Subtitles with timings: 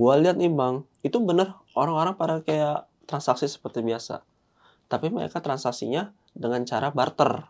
[0.00, 4.24] gua lihat nih bang itu bener orang-orang pada kayak transaksi seperti biasa.
[4.88, 7.44] Tapi mereka transaksinya dengan cara barter.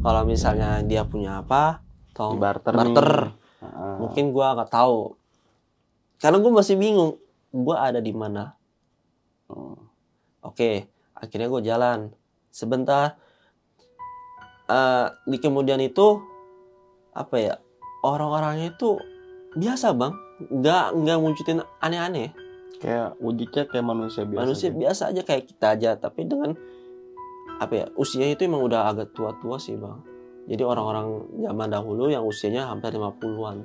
[0.00, 1.84] Kalau misalnya dia punya apa
[2.16, 3.10] atau barter, barter.
[3.28, 4.00] Nih.
[4.00, 5.12] Mungkin gua nggak tahu.
[6.16, 7.20] Karena gua masih bingung
[7.52, 8.56] gua ada di mana.
[9.52, 9.76] Oh.
[10.44, 12.12] Oke, akhirnya gue jalan.
[12.52, 13.16] Sebentar,
[14.68, 16.20] eh di kemudian itu
[17.16, 17.54] apa ya
[18.04, 19.00] orang-orangnya itu
[19.56, 22.30] biasa bang, nggak nggak wujudin aneh-aneh.
[22.82, 24.78] kayak wujudnya kayak manusia biasa Manusia gitu.
[24.84, 26.52] biasa aja kayak kita aja, tapi dengan
[27.62, 30.02] apa ya usianya itu emang udah agak tua-tua sih bang.
[30.44, 33.64] Jadi orang-orang zaman dahulu yang usianya hampir 50-an.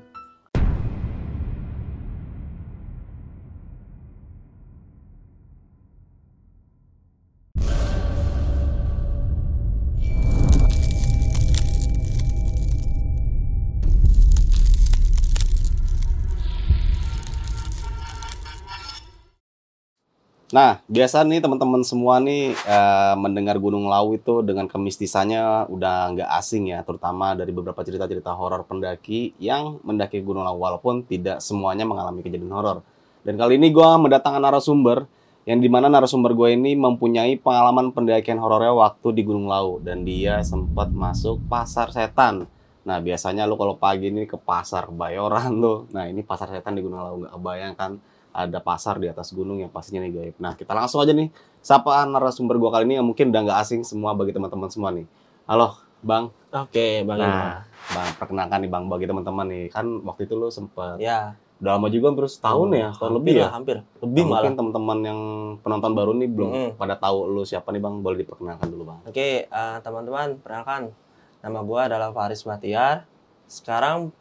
[20.49, 26.29] Nah, biasa nih teman-teman semua nih eh, mendengar Gunung Lau itu dengan kemistisannya udah nggak
[26.41, 31.85] asing ya, terutama dari beberapa cerita-cerita horor pendaki yang mendaki Gunung Lau walaupun tidak semuanya
[31.85, 32.81] mengalami kejadian horor.
[33.21, 35.05] Dan kali ini gua mendatangkan narasumber
[35.45, 40.01] yang di mana narasumber gue ini mempunyai pengalaman pendakian horornya waktu di Gunung Lau dan
[40.05, 42.45] dia sempat masuk pasar setan.
[42.85, 46.81] Nah biasanya lu kalau pagi ini ke pasar Kebayoran lo, nah ini pasar setan di
[46.81, 47.91] Gunung Lau nggak kebayang kan
[48.29, 50.35] ada pasar di atas gunung yang pastinya nih gaib.
[50.37, 53.81] Nah, kita langsung aja nih sapa narasumber gua kali ini yang mungkin udah nggak asing
[53.83, 55.05] semua bagi teman-teman semua nih.
[55.49, 56.31] Halo, Bang.
[56.49, 57.17] Oke, bang.
[57.19, 59.65] Nah, Bang, perkenalkan nih Bang bagi teman-teman nih.
[59.73, 63.47] Kan waktu itu lu sempet ya, udah lama juga hampir setahun ya, tahun lebih ya.
[63.51, 63.77] hampir.
[63.99, 64.37] Lebih Nah, malah.
[64.41, 65.19] mungkin teman-teman yang
[65.65, 66.69] penonton baru nih belum Mm-mm.
[66.77, 68.99] pada tahu lu siapa nih Bang, boleh diperkenalkan dulu Bang.
[69.09, 70.93] Oke, eh, teman-teman, perkenalkan.
[71.39, 73.05] Nama gua adalah Faris Batiar.
[73.49, 74.13] Sekarang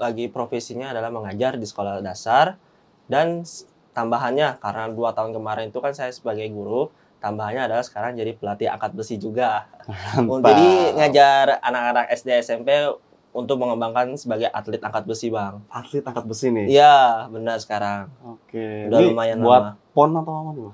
[0.00, 2.56] lagi profesinya adalah mengajar di sekolah dasar.
[3.10, 3.42] Dan
[3.90, 8.70] tambahannya, karena dua tahun kemarin itu kan saya sebagai guru, tambahannya adalah sekarang jadi pelatih
[8.70, 9.66] angkat besi juga.
[10.14, 10.54] Mantap.
[10.54, 12.70] Jadi ngajar anak-anak SD SMP
[13.30, 15.62] untuk mengembangkan sebagai atlet angkat besi, Bang.
[15.70, 16.66] atlet angkat besi nih.
[16.70, 18.10] Iya, benar sekarang.
[18.26, 18.90] Oke.
[18.90, 19.94] Udah Ini lumayan buat lama.
[19.94, 20.70] pon atau apa nih?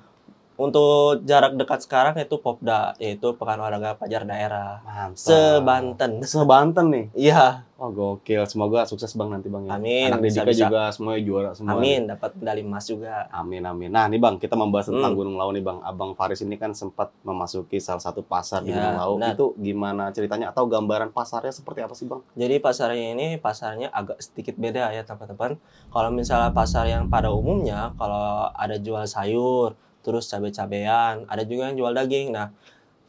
[0.57, 4.81] Untuk jarak dekat sekarang itu Popda, yaitu Pekan Olahraga Pelajar Daerah.
[4.81, 5.21] Mantap.
[5.21, 6.11] Sebanten.
[6.23, 7.07] Sebanten nih.
[7.13, 9.77] Iya, Oh gokil, semoga sukses bang nanti bang ya.
[9.77, 10.65] Amin, Anak bisa, Didika bisa.
[10.65, 11.69] juga semuanya juara semua.
[11.69, 11.77] nih.
[11.77, 13.29] amin dapat medali emas juga.
[13.29, 13.93] Amin amin.
[13.93, 15.19] Nah nih bang, kita membahas tentang Hmm.
[15.21, 15.85] Gunung Lau nih bang.
[15.85, 19.13] Abang Faris ini kan sempat memasuki salah satu pasar di Ya, Gunung Lau.
[19.21, 19.37] benar.
[19.37, 22.25] Itu gimana ceritanya atau gambaran pasarnya seperti apa sih bang?
[22.33, 25.61] Jadi pasarnya ini pasarnya agak sedikit beda ya teman-teman.
[25.87, 28.25] Kalau misalnya pasar yang pada umumnya kalau
[28.57, 32.31] ada jual sayur, terus cabai-cabean, ada juga yang jual daging.
[32.31, 32.55] Nah,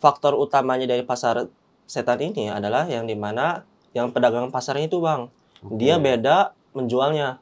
[0.01, 1.45] faktor utamanya dari pasar
[1.85, 3.61] setan ini adalah yang di mana
[3.93, 5.29] yang pedagang pasarnya itu bang,
[5.69, 6.05] dia Oke.
[6.09, 7.37] beda menjualnya.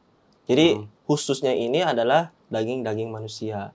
[0.45, 0.85] Jadi Hmm.
[1.07, 3.71] khususnya ini adalah daging-daging manusia.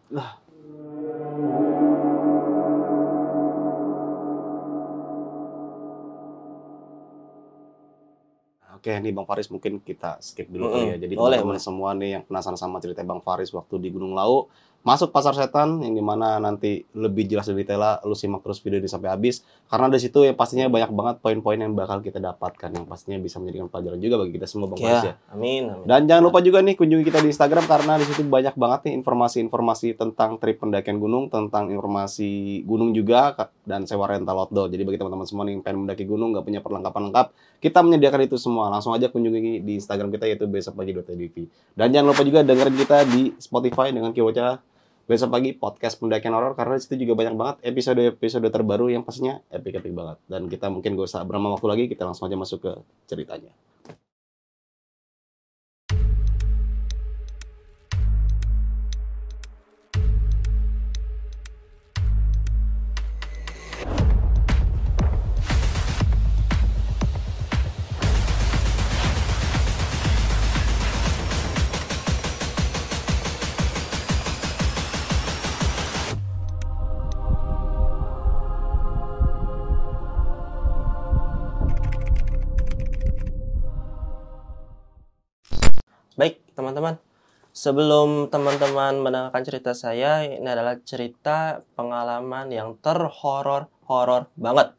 [8.81, 10.73] Oke nih bang Faris mungkin kita skip dulu Mm-mm.
[10.73, 10.97] kali ya.
[11.05, 14.49] Jadi teman-teman semua nih yang penasaran sama cerita bang Faris waktu di Gunung Lau
[14.81, 18.81] masuk pasar setan yang di mana nanti lebih jelas dan detail lu simak terus video
[18.81, 22.73] ini sampai habis karena di situ ya pastinya banyak banget poin-poin yang bakal kita dapatkan
[22.73, 25.13] yang pastinya bisa menjadikan pelajaran juga bagi kita semua bang Faris ya.
[25.13, 25.85] Ya, amin, amin.
[25.85, 28.95] Dan jangan lupa juga nih kunjungi kita di Instagram karena di situ banyak banget nih
[29.05, 33.37] informasi-informasi tentang trip pendakian gunung, tentang informasi gunung juga
[33.69, 34.73] dan sewa rental outdoor.
[34.73, 37.27] Jadi bagi teman-teman semua nih yang pengen mendaki gunung nggak punya perlengkapan lengkap,
[37.61, 38.73] kita menyediakan itu semua.
[38.73, 41.53] Langsung aja kunjungi di Instagram kita yaitu besokpagi.tv.
[41.77, 44.70] Dan jangan lupa juga dengerin kita di Spotify dengan keywordnya
[45.10, 49.43] besok pagi podcast pendakian horor karena di situ juga banyak banget episode-episode terbaru yang pastinya
[49.50, 50.22] epic-epic banget.
[50.31, 52.72] Dan kita mungkin gak usah berlama waktu lagi, kita langsung aja masuk ke
[53.10, 53.50] ceritanya.
[87.60, 94.72] Sebelum teman-teman mendengarkan cerita saya, ini adalah cerita pengalaman yang terhoror-horor banget.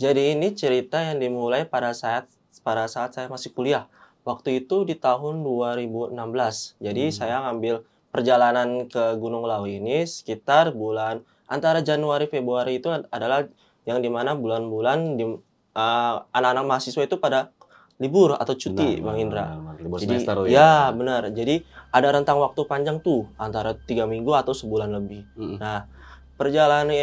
[0.00, 2.24] Jadi ini cerita yang dimulai pada saat
[2.64, 3.92] pada saat saya masih kuliah.
[4.24, 6.80] Waktu itu di tahun 2016.
[6.80, 7.16] Jadi Hmm.
[7.20, 13.44] saya ngambil perjalanan ke Gunung Lau ini sekitar bulan antara Januari Februari itu adalah
[13.84, 17.52] yang di mana bulan-bulan di uh, anak-anak mahasiswa itu pada
[17.98, 19.44] libur atau cuti Benar, Bang Indra.
[19.50, 19.74] benar, benar.
[19.82, 21.22] Libur Jadi semester ya benar.
[21.34, 21.54] Jadi
[21.90, 25.26] ada rentang waktu panjang tuh antara tiga minggu atau sebulan lebih.
[25.34, 25.58] Mm-mm.
[25.58, 25.90] Nah,
[26.38, 26.94] perjalanan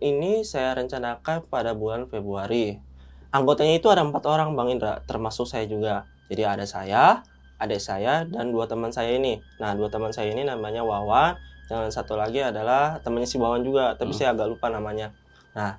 [0.00, 2.80] ini saya rencanakan pada bulan Februari.
[3.28, 6.08] Anggotanya itu ada empat orang Bang Indra, termasuk saya juga.
[6.32, 7.20] Jadi ada saya,
[7.60, 9.36] adik saya, dan dua teman saya ini.
[9.60, 11.36] Nah, dua teman saya ini namanya Wawan,
[11.68, 14.18] dan satu lagi adalah temannya si Wawan juga, tapi Hmm.
[14.20, 15.12] saya agak lupa namanya.
[15.52, 15.76] Nah,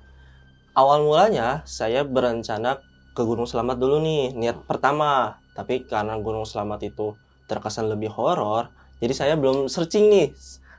[0.78, 2.78] awal mulanya saya berencana
[3.20, 5.36] ke Gunung Selamat dulu nih, niat pertama.
[5.52, 7.12] Tapi karena Gunung Selamat itu
[7.44, 8.72] terkesan lebih horor,
[9.02, 10.26] jadi saya belum searching nih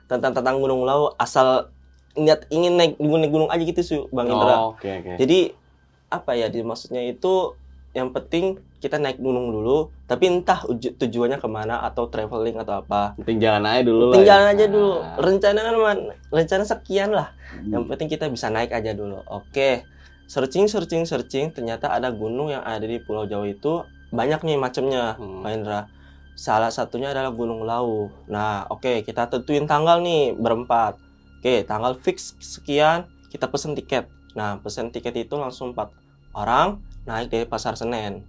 [0.10, 1.70] tentang tentang Gunung Lau asal
[2.18, 4.56] niat ingin naik gunung gunung aja gitu sih Bang Indra.
[4.58, 5.20] Oh, Oke oke.
[5.22, 5.54] Jadi
[6.12, 7.56] apa ya maksudnya itu
[7.92, 12.82] yang penting kita naik gunung dulu, tapi entah uju- tujuannya ke mana atau traveling atau
[12.82, 13.14] apa.
[13.20, 14.26] Penting jalan aja dulu Penting lah.
[14.26, 14.32] ya.
[14.32, 14.94] jalan aja dulu.
[14.96, 15.16] Nah.
[15.20, 15.76] Rencana kan
[16.32, 17.28] rencana sekian lah.
[17.52, 17.72] Hmm.
[17.78, 19.20] Yang penting kita bisa naik aja dulu.
[19.28, 19.84] Oke.
[20.31, 23.83] Searching searching searching ternyata ada gunung yang ada di Pulau Jawa itu
[24.16, 25.44] banyak nih macamnya, Hmm.
[25.44, 25.80] Pak Indra.
[26.39, 28.07] Salah satunya adalah Gunung Lau.
[28.31, 30.95] Nah, oke kita tentuin tanggal nih berempat.
[31.44, 34.07] Oke, tanggal fix sekian kita pesen tiket.
[34.31, 35.92] Nah, pesen tiket itu langsung empat
[36.31, 38.24] orang naik dari Pasar Senen.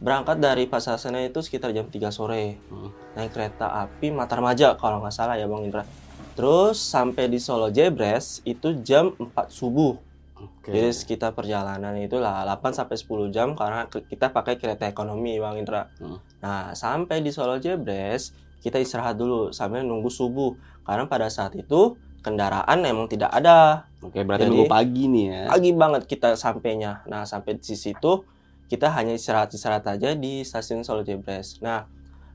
[0.00, 2.56] Berangkat dari Pasar Senen itu sekitar jam 3 sore.
[2.72, 2.88] Hmm.
[3.12, 5.84] Naik kereta api Matarmaja kalau nggak salah ya Bang Indra.
[6.32, 10.05] Terus sampai di Solo Jebres itu jam 4 subuh.
[10.36, 10.68] Oke.
[10.68, 15.56] Jadi sekitar perjalanan itu lah 8 sampai 10 jam karena kita pakai kereta ekonomi Bang
[15.56, 15.88] Indra.
[15.96, 16.20] Hmm.
[16.44, 20.52] Nah, sampai di Solo Jebres kita istirahat dulu sambil nunggu subuh
[20.84, 23.88] karena pada saat itu kendaraan emang tidak ada.
[24.04, 25.42] Oke, berarti Jadi- nunggu pagi nih ya.
[25.48, 27.00] Pagi banget kita sampainya.
[27.08, 28.26] Nah, sampai di situ
[28.66, 31.62] kita hanya istirahat-istirahat aja di stasiun Solo Jebres.
[31.62, 31.86] Nah,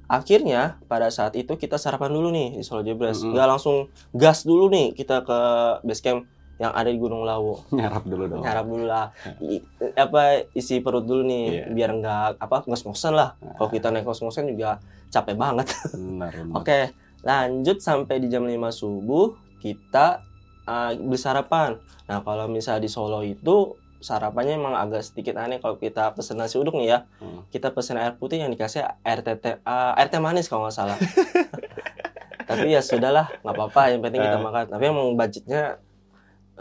[0.07, 3.21] akhirnya pada saat itu kita sarapan dulu nih di Solo Jebres.
[3.21, 3.35] Mm-mm.
[3.35, 5.39] Nggak langsung gas dulu nih kita ke
[5.85, 6.25] base camp
[6.61, 7.57] yang ada di Gunung Lawu.
[7.73, 8.45] Nyarap dulu dong.
[8.45, 9.09] Nyarap dulu lah.
[9.41, 11.65] I- apa isi perut dulu nih Iya.
[11.67, 13.33] biar nggak apa ngos-ngosan lah.
[13.35, 14.77] Nah, Kalau kita naik ngos-ngosan juga
[15.09, 15.67] capek banget.
[15.91, 16.53] benar benar.
[16.53, 16.79] Oke,
[17.21, 20.21] lanjut sampai di jam 5 subuh kita
[20.63, 21.81] uh, beli sarapan.
[22.05, 26.57] Nah, kalau misalnya di Solo itu sarapannya emang agak sedikit aneh kalau kita pesen nasi
[26.57, 26.99] uduk nih ya.
[27.17, 27.41] Hmm.
[27.47, 30.97] Kita pesen air putih yang dikasih air teh uh, air teh manis kalau nggak salah.
[32.43, 33.81] Tapi ya sudahlah, nggak apa-apa.
[33.89, 34.43] Yang penting kita Eh.
[34.43, 34.63] makan.
[34.67, 35.63] Tapi emang budgetnya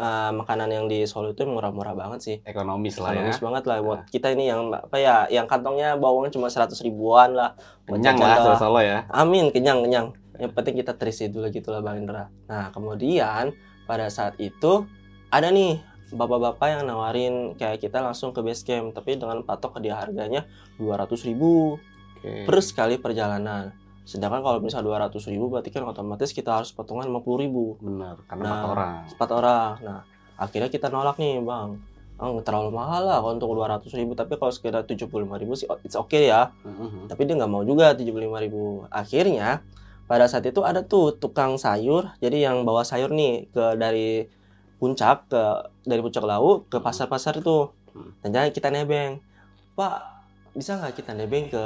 [0.01, 2.37] uh, makanan yang di Solo itu murah-murah banget sih.
[2.49, 3.21] Ekonomis lah ya.
[3.21, 7.37] Ekonomis banget lah buat kita ini yang apa ya, yang kantongnya bawangnya cuma 100 ribuan
[7.37, 7.53] lah.
[7.85, 8.41] Kenyang lah.
[8.41, 9.05] Solo Solo ya.
[9.13, 10.17] Amin, kenyang, kenyang.
[10.41, 12.33] Yang penting kita terisi dulu gitu lah Bang Indra.
[12.49, 13.53] Nah, kemudian
[13.85, 14.89] pada saat itu
[15.29, 15.79] ada nih
[16.11, 20.49] bapak-bapak yang nawarin kayak kita langsung ke base camp, tapi dengan patok dia harganya
[20.81, 21.79] 200.000 ribu
[22.19, 22.49] Oke.
[22.49, 23.77] per sekali perjalanan.
[24.03, 28.43] Sedangkan kalau misalnya 200.000 ribu berarti kan otomatis kita harus potongan 50.000 ribu Benar, karena
[28.43, 28.53] Nah.
[28.57, 28.93] empat orang.
[29.09, 29.73] empat orang.
[29.81, 30.01] Nah,
[30.37, 31.79] akhirnya kita nolak nih Bang.
[32.17, 35.95] Oh, terlalu mahal lah kalau untuk 200.000 ribu, tapi kalau sekitar 75.000 ribu sih it's
[35.95, 37.09] okay ya Mhm.
[37.09, 39.65] tapi dia nggak mau juga 75.000 ribu akhirnya
[40.05, 44.29] pada saat itu ada tuh tukang sayur jadi yang bawa sayur nih ke dari
[44.77, 45.43] puncak ke
[45.83, 46.85] dari puncak laut ke Hmm.
[46.85, 48.13] pasar-pasar itu Hmm.
[48.21, 49.25] dan jangan kita nebeng
[49.73, 50.10] pak
[50.51, 51.63] bisa nggak kita nebeng ke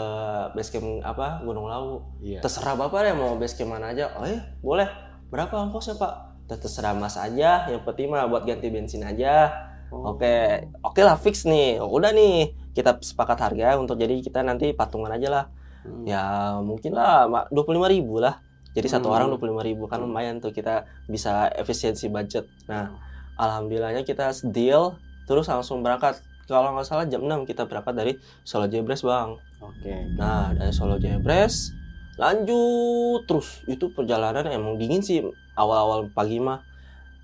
[0.52, 2.44] base camp apa Gunung Lawu Iya.
[2.44, 4.88] terserah bapak deh mau base camp mana aja oh iya boleh
[5.32, 6.12] berapa ongkosnya pak
[6.46, 9.52] terserah mas aja yang penting mah buat ganti bensin aja
[9.94, 10.16] Oh.
[10.18, 11.78] Oke, oke lah fix nih.
[11.78, 15.44] Udah nih, kita sepakat harga untuk jadi kita nanti patungan aja lah.
[15.86, 16.02] Hmm.
[16.02, 16.22] Ya
[16.58, 18.42] mungkin lah dua puluh ribu lah.
[18.74, 19.14] Jadi satu Hmm.
[19.14, 22.42] orang dua puluh ribu kan lumayan tuh kita bisa efisiensi budget.
[22.66, 22.90] Nah,
[23.38, 24.98] alhamdulillahnya kita deal
[25.30, 26.18] terus langsung berangkat.
[26.44, 28.12] Kalau nggak salah jam 6 kita berangkat dari
[28.44, 29.36] Solo Jebres bang.
[29.64, 29.94] Oke.
[30.16, 31.72] Nah dari Solo Jebres
[32.14, 35.24] lanjut terus itu perjalanan emang dingin sih
[35.58, 36.62] awal-awal pagi mah.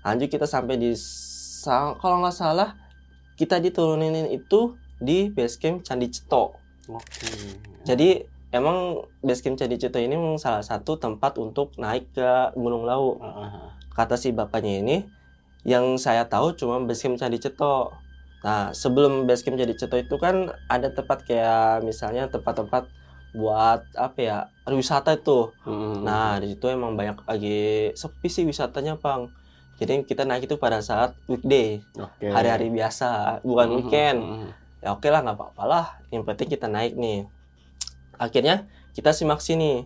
[0.01, 0.91] Lanjut kita sampai di
[2.01, 2.73] kalau nggak salah
[3.37, 6.53] kita diturunin itu di base camp Candi Ceto.
[6.89, 7.29] Oke.
[7.85, 8.21] Jadi
[8.53, 13.17] emang base camp Candi Ceto ini memang salah satu tempat untuk naik ke Gunung Lawu.
[13.17, 13.69] Heeh.
[13.91, 14.97] Kata si bapaknya ini,
[15.65, 17.93] yang saya tahu cuma base camp Candi Ceto.
[18.41, 22.89] Nah sebelum base camp Candi Ceto itu kan ada tempat kayak misalnya tempat-tempat
[23.31, 25.53] buat apa ya wisata itu.
[25.63, 26.03] Mhm.
[26.03, 29.29] Nah di situ emang banyak lagi sepi sih wisatanya pang.
[29.81, 32.29] Jadi kita naik itu pada saat weekday, Oke.
[32.29, 33.75] hari-hari biasa, bukan Mhm.
[33.81, 34.49] weekend Mhm.
[34.81, 37.29] ya oke lah nggak apa-apa lah yang penting kita naik nih
[38.17, 38.65] akhirnya
[38.97, 39.85] kita simak sini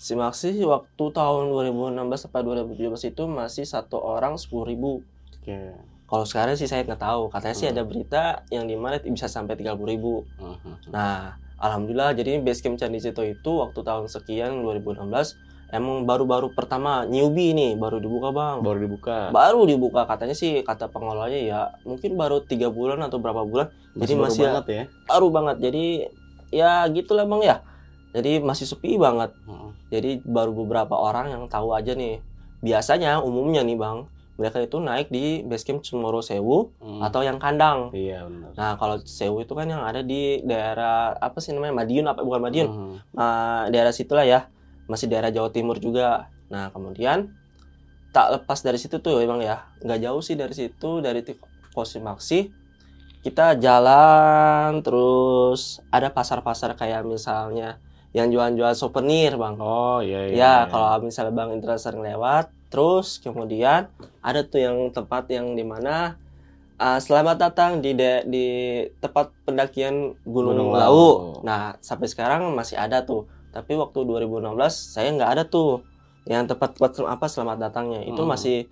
[0.00, 5.04] simak sih waktu tahun 2016 sampai 2017 itu masih satu orang 10.000 ribu
[5.44, 5.76] Oke.
[6.14, 7.74] Kalau sekarang sih saya nggak tahu katanya sih Hmm.
[7.74, 10.94] ada berita yang di mana bisa sampai 30.000 ribu Mhm.
[10.94, 15.34] nah alhamdulillah jadi base camp Candi Cito itu waktu tahun sekian 2016
[15.68, 19.18] emang baru-baru pertama newbie nih baru dibuka bang baru dibuka.
[19.34, 24.14] baru dibuka katanya sih kata pengelolanya ya mungkin baru tiga bulan atau berapa bulan jadi
[24.14, 24.82] baru masih banget ya.
[25.10, 25.84] baru banget jadi
[26.54, 27.56] ya gitulah bang ya.
[28.14, 29.34] Jadi masih sepi banget.
[29.42, 29.70] Heeh.
[29.90, 32.22] Jadi baru beberapa orang yang tahu aja nih.
[32.62, 37.00] Biasanya umumnya nih bang, mereka itu naik di basecamp Cemoro Sewu Hmm.
[37.02, 37.94] atau yang kandang.
[37.94, 38.50] Iya benar.
[38.58, 42.40] Nah kalau Sewu itu kan yang ada di daerah apa sih namanya Madiun apa bukan
[42.42, 42.68] Madiun?
[42.68, 42.94] Hmm.
[43.14, 44.50] Ah, daerah situlah ya,
[44.86, 46.28] masih daerah Jawa Timur juga.
[46.50, 47.30] Nah kemudian
[48.10, 51.22] tak lepas dari situ tuh emang ya, nggak jauh sih dari situ dari
[51.74, 52.62] Kosimaksi
[53.18, 57.80] kita jalan terus ada pasar-pasar kayak misalnya
[58.14, 59.58] yang jual-jual souvenir bang.
[59.58, 60.36] Oh iya iya.
[60.38, 63.86] Ya, kalau misalnya Bang Indra sering lewat, terus kemudian
[64.18, 66.18] ada tuh yang tempat yang di mana
[66.74, 68.46] uh, selamat datang di de- di
[68.98, 70.74] tempat pendakian Gunung, Lau.
[70.74, 71.06] Lau.
[71.46, 73.30] Nah, sampai sekarang masih ada tuh.
[73.54, 75.86] Tapi waktu 2016 saya nggak ada tuh
[76.26, 78.02] yang tempat tempat sel- apa selamat datangnya.
[78.02, 78.34] Itu Hmm.
[78.34, 78.66] masih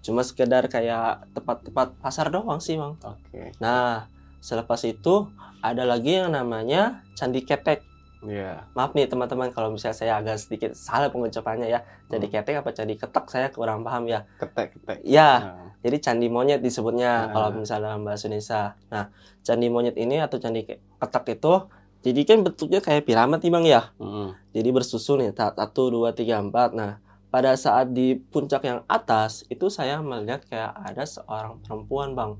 [0.00, 3.02] cuma sekedar kayak tempat-tempat pasar doang sih, Bang.
[3.02, 3.50] Oke.
[3.58, 4.06] Nah,
[4.38, 5.26] selepas itu
[5.58, 7.82] ada lagi yang namanya Candi Ketek.
[8.20, 8.68] Iya.
[8.72, 11.80] Maaf nih teman-teman kalau misalnya saya agak sedikit salah pengucapannya ya.
[12.06, 12.34] Candi Hmm.
[12.34, 14.28] ketek apa candi ketek saya kurang paham ya.
[14.36, 14.98] Ketek ketek.
[15.02, 15.66] Ya, Nah.
[15.80, 17.32] jadi candi monyet disebutnya Ah.
[17.32, 18.76] kalau misalnya dalam bahasa Indonesia.
[18.88, 19.08] Nah,
[19.40, 21.54] candi monyet ini atau candi ke- ketek itu
[22.00, 23.92] jadi kan bentuknya kayak piramid nih Bang ya.
[23.96, 24.32] Mm-mm.
[24.50, 26.72] Jadi bersusun nih, ta- satu, dua, tiga, empat.
[26.72, 32.36] Nah, pada saat di puncak yang atas itu saya melihat kayak ada seorang perempuan Bang.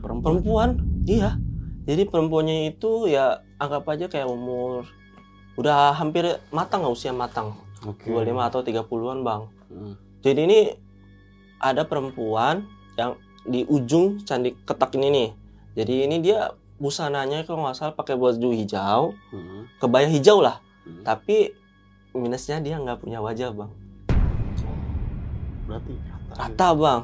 [0.00, 0.40] Perempuan.
[0.40, 0.68] Perempuan,
[1.04, 1.36] iya.
[1.84, 4.84] Jadi perempuannya itu ya anggap aja kayak umur
[5.54, 7.54] udah hampir matang lah usia matang.
[7.84, 8.10] Oke.
[8.10, 9.42] 25 atau 30-an bang.
[9.70, 9.94] Mm.
[10.24, 10.60] Jadi ini
[11.60, 12.64] ada perempuan
[12.96, 15.30] yang di ujung candi ketak ini nih.
[15.76, 19.60] Jadi ini dia busananya kalau nggak salah pakai baju hijau, Mm.
[19.78, 20.58] kebaya hijau lah.
[20.88, 21.02] Mm.
[21.04, 21.36] Tapi
[22.16, 23.72] minusnya dia nggak punya wajah bang.
[25.68, 26.32] Berarti rata.
[26.34, 27.00] Rata bang.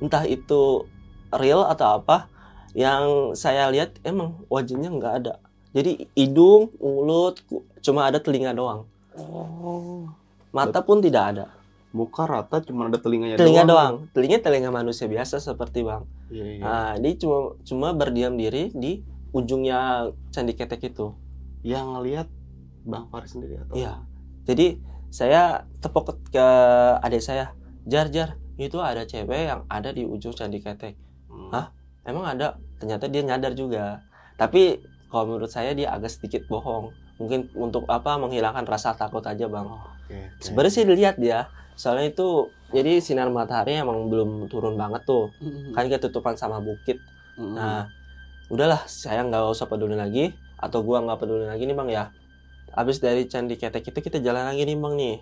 [0.00, 0.88] Entah itu
[1.34, 2.30] real atau apa.
[2.70, 5.34] Yang saya lihat emang wajahnya nggak ada.
[5.74, 7.42] Jadi hidung, mulut,
[7.80, 8.86] cuma ada telinga doang.
[9.16, 10.08] Oh.
[10.50, 11.46] Mata pun tidak ada.
[11.90, 13.94] Muka rata cuma ada telinganya Telinga doang.
[14.14, 16.06] Telinga telinga manusia biasa seperti bang.
[16.30, 16.62] Iya iya.
[16.62, 19.02] Nah, dia cuma cuma berdiam diri di
[19.34, 21.10] ujungnya candi ketek itu.
[21.66, 22.28] Yang ngelihat
[22.86, 23.74] Bang Faris sendiri atau?
[23.74, 24.06] Iya.
[24.46, 24.78] Jadi
[25.10, 26.46] saya tepok ke
[27.02, 27.50] adik saya,
[27.90, 30.94] jar jar itu ada cewek yang ada di ujung candi ketek.
[31.26, 31.50] Hmm.
[31.50, 31.66] Hah?
[32.06, 32.62] Emang ada?
[32.78, 34.06] Ternyata dia nyadar juga.
[34.38, 34.78] Tapi
[35.10, 36.94] kalau menurut saya dia agak sedikit bohong.
[37.20, 39.68] Mungkin untuk apa menghilangkan rasa takut aja bang.
[39.68, 40.16] Oh, Oke.
[40.16, 40.40] oke.
[40.40, 41.52] Sebenarnya sih dilihat dia.
[41.76, 45.28] Soalnya itu jadi sinar matahari emang belum turun banget tuh.
[45.44, 45.76] Mm-mm.
[45.76, 46.96] Kan ketutupan sama bukit.
[47.36, 47.88] Nah,
[48.52, 52.04] udahlah, saya nggak usah peduli lagi, atau gua nggak peduli lagi nih bang ya.
[52.72, 55.16] Habis dari Candi Ketek itu kita jalan lagi nih bang nih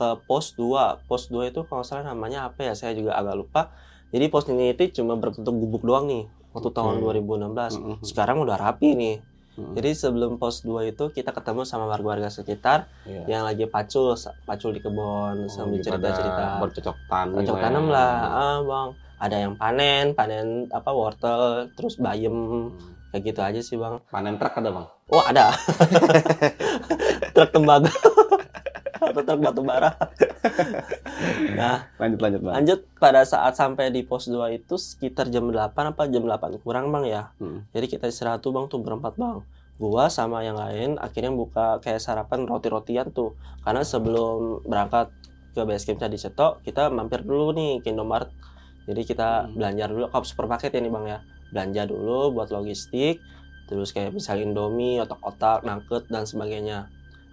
[0.00, 2.72] ke pos 2 Pos 2 itu kalau salah namanya apa ya?
[2.72, 3.62] Saya juga agak lupa.
[4.10, 6.24] Jadi pos ini itu cuma berbentuk gubuk doang nih
[6.56, 6.76] waktu Oke.
[6.80, 7.76] tahun 2016.
[7.76, 7.96] Mm-mm.
[8.02, 9.16] Sekarang udah rapi nih.
[9.60, 9.74] Mm-mm.
[9.74, 13.28] Jadi sebelum pos 2 itu kita ketemu sama warga-warga sekitar Iya.
[13.28, 16.58] yang lagi pacul, pacul di kebun Oh, sambil cerita-cerita.
[16.58, 17.92] bercocok tanam Cocok lah tanam ya.
[17.92, 18.88] lah, ah, bang.
[19.20, 21.40] Ada yang panen, panen apa wortel,
[21.70, 22.68] terus bayam, Hmm.
[23.10, 24.00] kayak gitu aja sih bang.
[24.06, 24.86] Panen truk ada bang?
[25.08, 25.52] Oh ada,
[27.34, 27.90] truk tembaga
[29.10, 29.90] atau truk batu bara.
[31.58, 32.54] nah Lanjut lanjut bang.
[32.60, 36.90] lanjut pada saat sampai di pos 2 itu sekitar jam 8 apa jam 8 kurang
[36.90, 37.22] bang ya.
[37.36, 37.64] Hmm.
[37.70, 39.40] Jadi kita istirahat tuh bang tuh berempat bang.
[39.76, 43.32] Gua sama yang lain akhirnya buka kayak sarapan roti-rotian tuh.
[43.60, 45.08] Karena sebelum berangkat
[45.50, 48.30] ke base camp Candi Cetok, kita mampir dulu nih ke Indomaret.
[48.84, 49.56] Jadi kita Hmm.
[49.56, 51.18] belanja dulu, kop supermarket ya nih bang ya.
[51.50, 53.18] Belanja dulu buat logistik,
[53.66, 56.86] terus kayak misalnya Indomie, otak-otak, nugget dan sebagainya.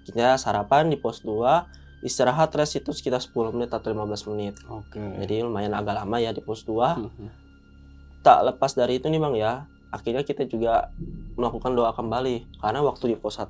[0.08, 1.68] Kita sarapan di pos 2,
[2.00, 4.56] istirahat rest itu sekitar 10 menit atau 15 menit.
[4.66, 4.96] Oke.
[4.96, 7.30] Jadi lumayan agak lama ya di pos 2 Hmm.
[8.20, 9.54] tak lepas dari itu nih bang ya
[9.88, 10.92] akhirnya kita juga
[11.34, 13.48] melakukan doa kembali karena waktu di pos 1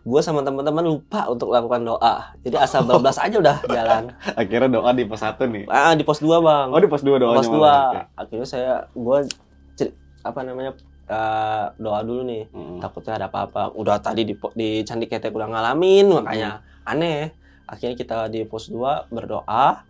[0.00, 4.10] gue sama teman-teman lupa untuk melakukan doa jadi asal bablas aja udah jalan
[4.40, 5.68] Akhirnya doa di pos satu nih.
[5.68, 7.38] ah di pos 2 bang Oh di pos dua doanya.
[7.38, 7.86] pos 2 malah.
[7.86, 8.00] Oke.
[8.16, 9.18] akhirnya saya gue
[10.20, 10.72] apa namanya
[11.08, 12.44] eh, doa dulu nih.
[12.48, 12.78] Mm-mm.
[12.78, 13.72] takutnya ada apa-apa.
[13.72, 16.50] Udah tadi di di candi ketek udah ngalamin makanya
[16.84, 17.32] aneh.
[17.64, 19.84] Akhirnya kita di pos 2 berdoa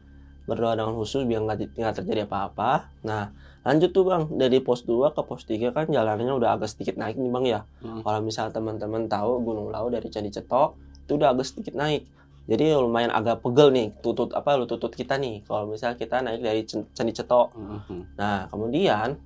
[0.44, 2.70] berdoa dengan khusus biar nggak di- nggak terjadi apa-apa.
[3.02, 3.30] Nah
[3.62, 4.22] lanjut tuh bang.
[4.32, 7.60] Dari pos 2 ke pos 3 kan jalannya udah agak sedikit naik nih bang ya.
[7.78, 8.00] Hmm.
[8.00, 12.08] kalau misalnya teman-teman tahu Gunung Lau dari Candi Cetok itu udah agak sedikit naik.
[12.48, 15.44] Jadi lumayan agak pegel nih tutut apa lutut kita nih.
[15.44, 18.16] Kalau misalnya kita naik dari Candi Cetok Mhm.
[18.16, 19.20] Nah, kemudian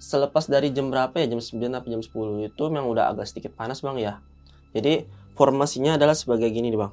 [0.00, 1.28] selepas dari jam berapa ya?
[1.28, 4.24] Jam 9 atau jam 10 itu memang udah agak sedikit panas, Bang ya.
[4.72, 5.04] Jadi,
[5.36, 6.92] formasinya adalah sebagai gini nih, Bang.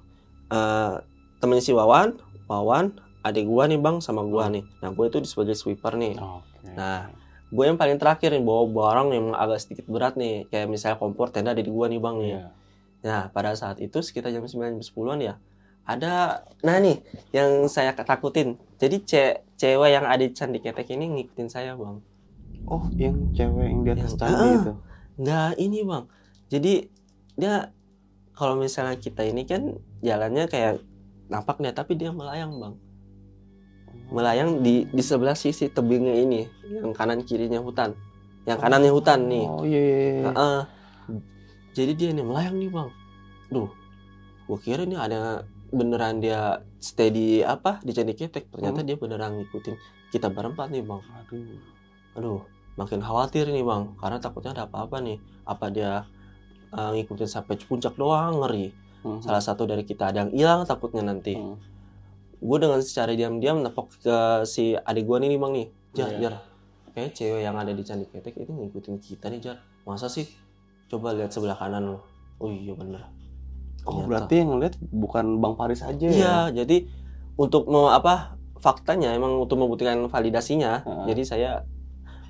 [0.51, 0.93] Eh
[1.39, 2.19] temennya si Wawan,
[2.51, 4.67] Wawan, adik gua nih, Bang, sama gua nih.
[4.83, 6.19] Nah, gua itu sebagai sweeper nih.
[6.19, 6.75] Oke.
[6.75, 7.07] Nah,
[7.47, 11.31] gue yang paling terakhir nih bawa barang yang agak sedikit berat nih kayak misalnya kompor
[11.31, 12.47] tenda ada di gua nih bang nih Iya.
[13.07, 15.33] nah pada saat itu sekitar jam 9 jam 10-an ya
[15.87, 16.99] ada nah nih
[17.31, 19.23] yang saya takutin jadi ce
[19.55, 22.03] cewek yang ada di candi ketek ini ngikutin saya bang
[22.67, 24.53] Oh, yang cewek yang di atas Yang- candi Ah.
[24.53, 24.71] itu.
[25.17, 26.03] nggak ini bang
[26.47, 26.74] jadi
[27.33, 27.53] dia
[28.31, 29.62] kalau misalnya kita ini kan
[30.00, 30.83] jalannya kayak
[31.25, 32.75] nampak nih tapi dia melayang bang
[34.07, 37.91] melayang di di sebelah sisi tebingnya ini yang kanan kirinya hutan
[38.43, 40.24] yang kanannya hutan nih Oh, iya, iya, iya.
[40.27, 40.59] Heeh.
[41.74, 42.89] jadi dia nih melayang nih bang
[43.50, 43.69] duh
[44.45, 46.39] gua kira nih ada beneran dia
[46.77, 48.88] stay di apa di candi ketek ternyata Hmm.
[48.88, 49.75] dia beneran ngikutin
[50.09, 51.59] kita berempat nih bang Aduh.
[52.13, 52.41] aduh
[52.77, 56.05] makin khawatir nih bang karena takutnya ada apa-apa nih apa dia
[56.69, 59.22] eh, ngikutin sampai puncak doang ngeri Mhm.
[59.22, 61.55] salah satu dari kita ada yang hilang takutnya nanti Hmm.
[62.38, 66.19] gue dengan secara diam-diam nepok ke si adik gue nih bang nih jar Iya.
[66.19, 66.34] jar
[66.91, 70.25] kayak cewek yang ada di candi ketek itu ngikutin kita nih jar masa sih
[70.88, 72.00] coba lihat sebelah kanan lo
[72.38, 73.01] oh iya bener
[73.81, 74.07] Oh, Ternyata.
[74.10, 76.12] berarti yang ngeliat bukan Bang Paris aja ya?
[76.12, 76.84] iya jadi
[77.36, 81.05] untuk mau apa faktanya emang untuk membuktikan validasinya Heeh.
[81.07, 81.50] jadi saya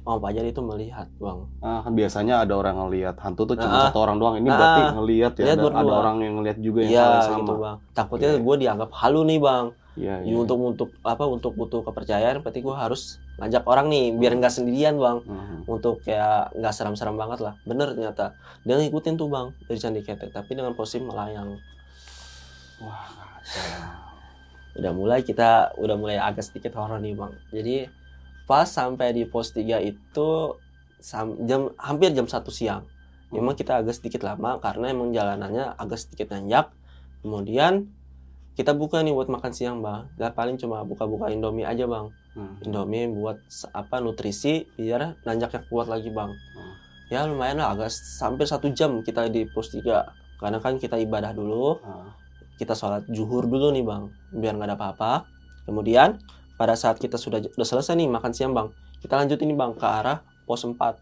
[0.07, 3.83] Om Fajar itu melihat bang Ah, kan biasanya ada orang ngelihat hantu tuh cuma Ah.
[3.85, 4.35] satu orang doang.
[4.35, 4.55] Ini Ah.
[4.55, 5.43] berarti ngelihat ya.
[5.45, 5.81] Ada, berdua.
[5.81, 7.37] ada orang yang ngelihat juga yang iya yang sama.
[7.37, 8.39] gitu bang takutnya Iya.
[8.39, 12.71] gue dianggap halu nih bang Iya, Ya, untuk untuk apa untuk butuh kepercayaan berarti gue
[12.71, 15.65] harus ngajak orang nih biar nggak sendirian bang Mhm.
[15.67, 20.29] untuk kayak nggak seram-seram banget lah bener ternyata dia ngikutin tuh bang dari candi ketek
[20.31, 21.57] tapi dengan posisi melayang
[22.77, 23.09] Wah,
[24.75, 27.75] udah mulai kita udah mulai agak sedikit horor nih bang jadi
[28.47, 30.55] pas sampai di pos 3 itu
[30.97, 32.87] sam- jam hampir jam satu siang.
[33.27, 36.71] Memang kita agak sedikit lama karena emang jalanannya agak sedikit nanjak.
[37.19, 37.91] Kemudian
[38.55, 40.07] kita buka nih buat makan siang bang.
[40.15, 42.07] Dan paling cuma buka-buka indomie aja bang.
[42.33, 42.53] Hmm.
[42.61, 43.41] indomie buat
[43.73, 46.31] apa nutrisi biar nanjaknya kuat lagi bang.
[46.31, 46.73] Hmm.
[47.07, 47.75] ya lumayan lah.
[47.75, 50.07] Agak hampir satu jam kita di pos 3
[50.37, 52.13] karena kan kita ibadah dulu Ah.
[52.55, 55.11] kita sholat zuhur dulu nih bang biar nggak ada apa-apa.
[55.65, 56.15] Kemudian
[56.57, 58.67] pada saat kita sudah udah selesai nih makan siang bang
[58.99, 60.97] kita lanjut ini bang ke arah pos 4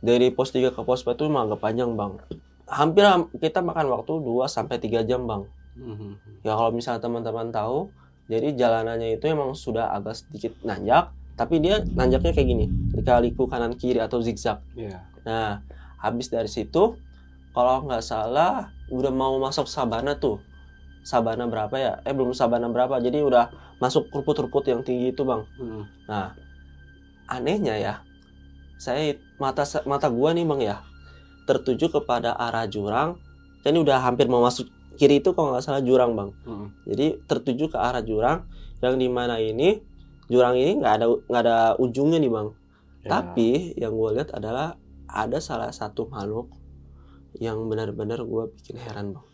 [0.00, 2.18] dari pos 3 ke pos 4 itu emang agak panjang bang
[2.66, 6.42] hampir ham- kita makan waktu 2 sampai 3 jam bang Mhm.
[6.42, 7.86] ya kalau misalnya teman-teman tahu
[8.26, 13.72] jadi jalanannya itu emang sudah agak sedikit nanjak tapi dia nanjaknya kayak gini lika-liku kanan
[13.72, 15.06] kiri atau zigzag Iya.
[15.22, 15.60] Nah,
[15.98, 16.96] habis dari situ,
[17.52, 20.40] kalau nggak salah, udah mau masuk sabana tuh.
[21.02, 21.92] Sabana berapa ya?
[22.00, 22.96] Eh, belum sabana berapa.
[22.96, 25.46] Jadi udah masuk rumput-rumput yang tinggi itu, Bang.
[25.58, 25.82] Mhm.
[26.10, 26.34] Nah,
[27.30, 27.94] anehnya ya,
[28.78, 30.82] saya mata mata gua nih, Bang ya,
[31.46, 33.18] tertuju kepada arah jurang.
[33.62, 34.64] Ini udah hampir mau masuk
[34.96, 36.30] kiri itu kalau nggak salah jurang, Bang.
[36.46, 36.66] Mhm.
[36.88, 38.48] Jadi tertuju ke arah jurang
[38.80, 39.82] yang di mana ini
[40.30, 42.48] jurang ini nggak ada nggak ada ujungnya nih, Bang.
[43.06, 43.22] Ya.
[43.22, 44.74] Tapi yang gue lihat adalah
[45.08, 46.52] ada salah satu makhluk
[47.40, 49.26] yang benar-benar gue bikin heran bang.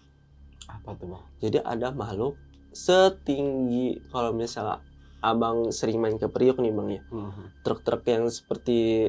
[0.70, 1.24] apa tuh bang?
[1.44, 2.38] Jadi ada makhluk
[2.74, 4.82] setinggi kalau misalnya
[5.18, 7.02] abang sering main ke Priok nih bang ya.
[7.08, 7.42] Mhm.
[7.62, 9.08] Truk-truk yang seperti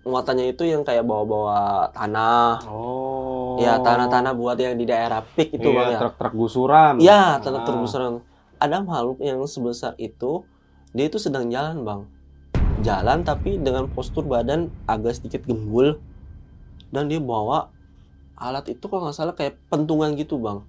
[0.00, 2.60] muatannya itu yang kayak bawa-bawa tanah.
[2.66, 3.56] Oh.
[3.56, 5.98] Ya tanah-tanah buat yang di daerah pik itu Iya, bang ya.
[5.98, 6.94] truk-truk gusuran.
[6.98, 7.66] Ya tanah Ah.
[7.66, 8.14] terbusaran.
[8.58, 10.44] Ada makhluk yang sebesar itu
[10.92, 12.00] dia itu sedang jalan bang.
[12.80, 16.00] Jalan tapi dengan postur badan agak sedikit gembul
[16.88, 17.68] dan dia bawa
[18.34, 20.64] alat itu kalau nggak salah kayak pentungan gitu bang.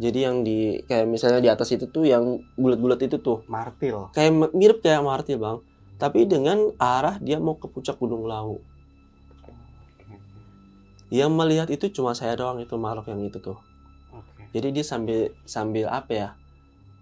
[0.00, 4.08] Jadi yang di kayak misalnya di atas itu tuh yang bulat-bulat itu tuh Martil.
[4.16, 5.58] kayak mirip kayak martil bang.
[6.00, 8.64] Tapi dengan arah dia mau ke puncak Gunung Lawu.
[11.12, 13.58] Yang melihat itu cuma saya doang itu makhluk yang itu tuh.
[14.14, 14.48] Oke.
[14.56, 16.28] Jadi dia sambil sambil apa ya?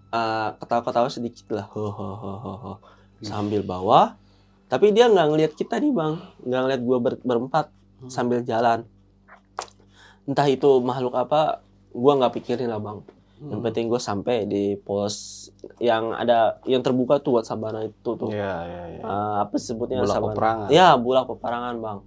[0.09, 2.73] eh, ketawa-ketawa sedikit lah, ho ho ho ho ho.
[3.21, 4.17] sambil bawa.
[4.65, 8.09] Tapi dia nggak ngelihat kita nih bang, nggak ngelihat gua ber- berempat Hmm.
[8.09, 8.89] sambil jalan.
[10.25, 12.99] Entah itu makhluk apa, gua nggak pikirin lah bang.
[13.39, 13.63] Yang Hmm.
[13.63, 15.47] penting gue sampai di pos
[15.79, 18.27] yang ada yang terbuka tuh buat sabana itu tuh.
[18.27, 19.01] Iya, iya, iya.
[19.01, 20.27] Eh, apa sebutnya Bulak sabana?
[20.35, 20.67] peperangan.
[20.67, 21.99] Ya, bulak peperangan, Bang.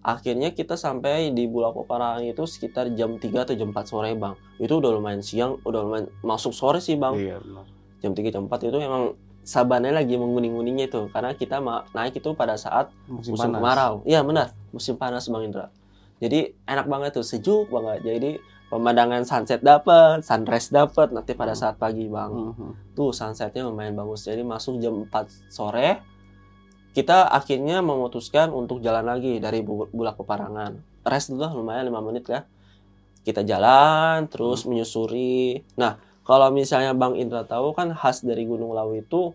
[0.00, 4.40] Akhirnya kita sampai di bulak peperangan itu sekitar jam 3 atau jam 4 sore, Bang.
[4.56, 7.12] Itu udah lumayan siang, udah lumayan masuk sore sih, Bang.
[7.12, 7.68] Iya, benar.
[8.00, 9.12] Jam 3 jam 4 itu emang
[9.44, 11.60] sabananya lagi menguning-kuningnya itu karena kita
[11.92, 14.00] naik itu pada saat Musim, musim kemarau.
[14.08, 14.56] Iya, benar.
[14.72, 15.68] Musim panas, Bang Indra.
[16.16, 18.00] Jadi enak banget tuh, sejuk banget.
[18.00, 18.30] Jadi
[18.70, 22.54] pemandangan sunset dapat, sunrise dapat nanti pada saat pagi, Bang.
[22.54, 22.94] Mhm.
[22.94, 24.24] tuh sunsetnya lumayan bagus.
[24.24, 25.98] Jadi masuk jam 4 sore
[26.90, 30.74] kita akhirnya memutuskan untuk jalan lagi dari Bu- bulak peparangan.
[31.00, 32.44] Rest dulu lah, lumayan 5 menit ya.
[33.20, 35.64] Kita jalan terus menyusuri.
[35.74, 39.32] Nah kalau misalnya Bang Indra tahu kan khas dari Gunung Lawu itu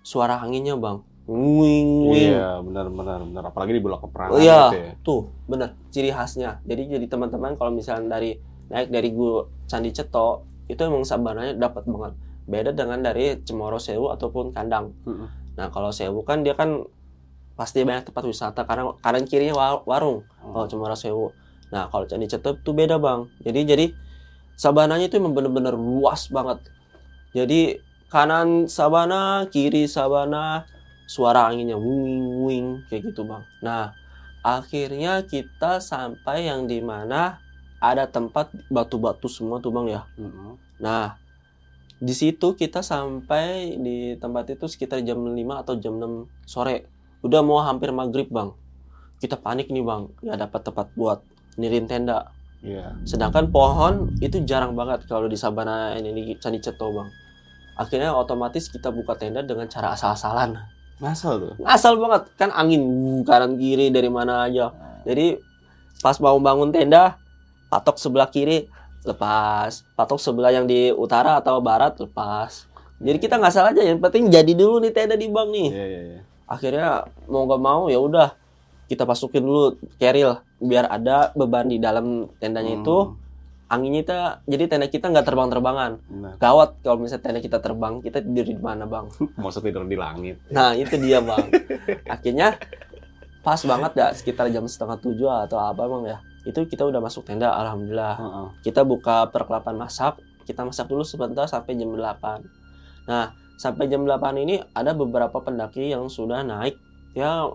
[0.00, 1.02] suara anginnya Bang.
[1.24, 3.42] Wing wing Iya, benar benar benar.
[3.48, 4.68] Apalagi di peperangan Oh, iya.
[4.68, 4.92] gitu ya.
[5.00, 6.60] tuh bener ciri khasnya.
[6.62, 8.36] Jadi jadi teman-teman kalau misalnya dari
[8.70, 12.12] naik dari gua Candi Ceto itu emang sabananya dapat banget.
[12.44, 14.92] Beda dengan dari Cemoro Sewu ataupun Kandang.
[15.08, 15.28] Mm-mm.
[15.54, 16.82] nah kalau Sewu kan dia kan
[17.54, 20.24] pasti banyak tempat wisata karena kanan kirinya wa- warung.
[20.40, 21.32] Kalau Cemoro Sewu.
[21.72, 23.28] Nah kalau Candi Ceto itu beda bang.
[23.40, 23.86] Jadi jadi
[24.54, 26.60] sabananya itu emang bener-bener luas banget.
[27.34, 27.80] Jadi
[28.12, 30.68] kanan sabana kiri sabana
[31.04, 33.42] suara anginnya wing wing kayak gitu bang.
[33.64, 33.92] Nah
[34.44, 37.40] akhirnya kita sampai yang di mana
[37.92, 40.02] ada tempat batu-batu semua tuh bang ya.
[40.16, 40.56] Mm-mm.
[40.80, 41.20] nah
[42.04, 46.84] di situ kita sampai di tempat itu sekitar jam 5 atau jam 6 sore.
[47.24, 48.52] Udah mau hampir maghrib bang.
[49.22, 50.10] Kita panik nih bang.
[50.20, 51.18] Nggak dapat tempat buat
[51.56, 52.30] nirin tenda.
[52.64, 52.96] Iya.
[53.04, 57.08] sedangkan pohon itu jarang banget kalau di sabana ini di Candi Ceto bang.
[57.76, 60.56] Akhirnya otomatis kita buka tenda dengan cara asal-asalan.
[60.96, 61.52] Ngasal tuh.
[61.68, 62.32] asal banget.
[62.40, 64.72] Kan angin wuh, kanan kiri dari mana aja.
[65.04, 65.36] Jadi
[66.00, 67.20] pas mau bangun tenda
[67.74, 68.70] patok sebelah kiri
[69.02, 73.98] lepas patok sebelah yang di utara atau barat lepas jadi kita nggak salah aja yang
[73.98, 76.20] penting jadi dulu nih tenda di bang nih Iya iya iya.
[76.46, 76.88] akhirnya
[77.26, 78.30] mau nggak mau ya udah
[78.86, 79.64] kita masukin dulu
[79.98, 82.96] keril biar ada beban di dalam tendanya itu
[83.64, 86.32] Hmm, anginnya kita jadi tenda kita nggak terbang-terbangan Benar.
[86.38, 89.08] gawat kalau misalnya tenda kita terbang kita tidur di mana bang
[89.42, 90.38] Masa tidur di langit.
[90.48, 91.48] Nah itu dia bang.
[92.14, 92.54] Akhirnya
[93.40, 96.18] pas banget ya sekitar jam setengah tujuh atau apa bang ya.
[96.44, 98.16] Itu kita udah masuk tenda alhamdulillah.
[98.20, 98.46] Heeh.
[98.64, 100.20] Kita buka perkelapan masak.
[100.44, 103.08] Kita masak dulu sebentar sampai jam 8.
[103.08, 106.76] Nah sampai jam 8 ini ada beberapa pendaki yang sudah naik.
[107.16, 107.48] Ya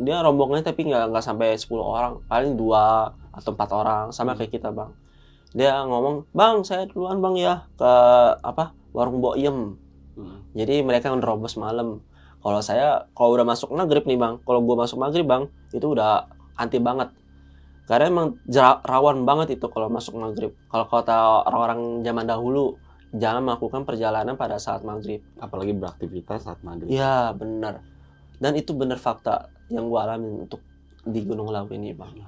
[0.00, 2.12] dia rombongannya tapi nggak nggak sampai 10 orang.
[2.26, 4.92] Paling dua atau empat orang sama kayak kita bang.
[5.52, 7.92] Dia ngomong bang saya duluan bang ya ke
[8.40, 9.76] apa warung Boyem.
[10.16, 10.38] Mm.
[10.56, 12.00] Jadi mereka nerobos malam.
[12.42, 16.26] Kalau saya kalau udah masuk maghrib nih bang, kalau gua masuk maghrib bang, itu udah
[16.58, 17.08] anti banget.
[17.86, 18.38] Karena emang
[18.86, 20.54] rawan banget itu kalau masuk maghrib.
[20.70, 22.78] Kalau kata orang-orang zaman dahulu,
[23.10, 25.20] jangan melakukan perjalanan pada saat maghrib.
[25.42, 26.88] Apalagi beraktivitas saat maghrib.
[26.88, 27.82] Iya benar.
[28.38, 30.62] Dan itu benar fakta yang gua alamin untuk
[31.02, 32.22] di Gunung Lawu ini bang.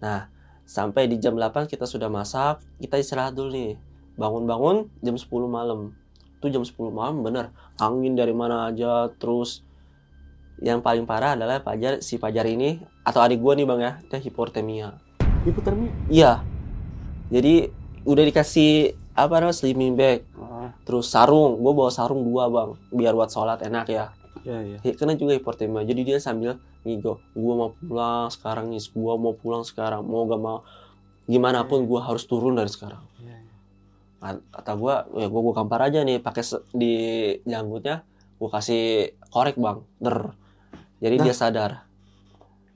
[0.00, 0.28] Nah
[0.68, 3.76] sampai di jam 8 kita sudah masak, kita istirahat dulu nih.
[4.16, 5.92] Bangun-bangun jam 10 malam.
[6.40, 7.52] Itu jam 10 malam bener.
[7.76, 9.62] Angin dari mana aja terus
[10.58, 13.92] yang paling parah adalah Pajar si Pajar ini atau adik gua nih bang ya.
[14.12, 14.88] Dia hipotermia.
[15.48, 15.92] Hipotermia.
[16.12, 16.44] iya.
[17.32, 17.72] Jadi
[18.04, 20.28] udah dikasih apa namanya sleeping bag.
[20.36, 21.56] Ah, terus sarung.
[21.56, 22.70] Gua bawa sarung dua bang.
[22.92, 24.12] Biar buat sholat enak ya.
[24.44, 24.78] Iya iya.
[24.84, 25.88] Ya, karena juga hipotermia.
[25.88, 27.24] Jadi dia sambil ngigo.
[27.32, 30.04] Gua mau pulang sekarang nih gua mau pulang sekarang.
[30.04, 30.60] Mau gak mau.
[31.24, 33.00] Gimana pun gua harus turun dari sekarang.
[33.20, 33.54] Iya, iya.
[34.52, 36.20] Kata gua ya gua gua kampar aja nih.
[36.20, 36.44] Pakai
[36.76, 36.92] di
[37.44, 38.04] janggutnya
[38.36, 39.80] gua kasih korek bang.
[39.96, 40.32] Der
[40.98, 41.24] jadi Nah.
[41.28, 41.87] dia sadar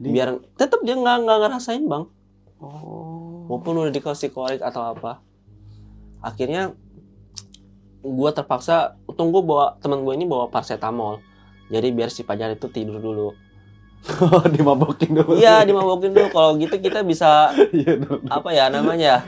[0.03, 2.05] Di- biar tetap dia nggak nggak ngerasain bang.
[2.59, 3.47] Oh.
[3.47, 5.19] maupun udah dikasih korek atau apa.
[6.19, 6.73] Akhirnya
[8.01, 11.19] gua terpaksa untung gua bawa teman gue ini bawa paracetamol.
[11.67, 13.29] Jadi biar si pajar itu tidur dulu.
[14.55, 15.37] Dimabokin dulu.
[15.37, 16.27] iya dimabokin dulu.
[16.29, 19.23] Kalau gitu kita bisa Iya apa ya namanya?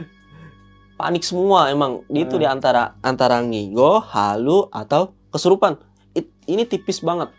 [0.94, 2.06] Panik semua emang.
[2.08, 2.42] Itu Hmm.
[2.42, 5.78] di antara antara ngigo halu atau kesurupan.
[6.10, 7.34] It- ini tipis banget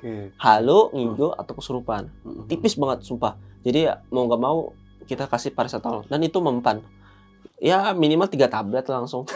[0.00, 0.32] Oke.
[0.40, 2.08] halu ngigo atau kesurupan.
[2.24, 2.48] Mm-mm.
[2.48, 3.36] tipis banget sumpah.
[3.60, 4.72] Jadi ya, mau nggak mau
[5.04, 6.08] kita kasih paracetamol.
[6.08, 6.80] Dan itu mempan.
[7.60, 9.28] Ya minimal tiga tablet langsung.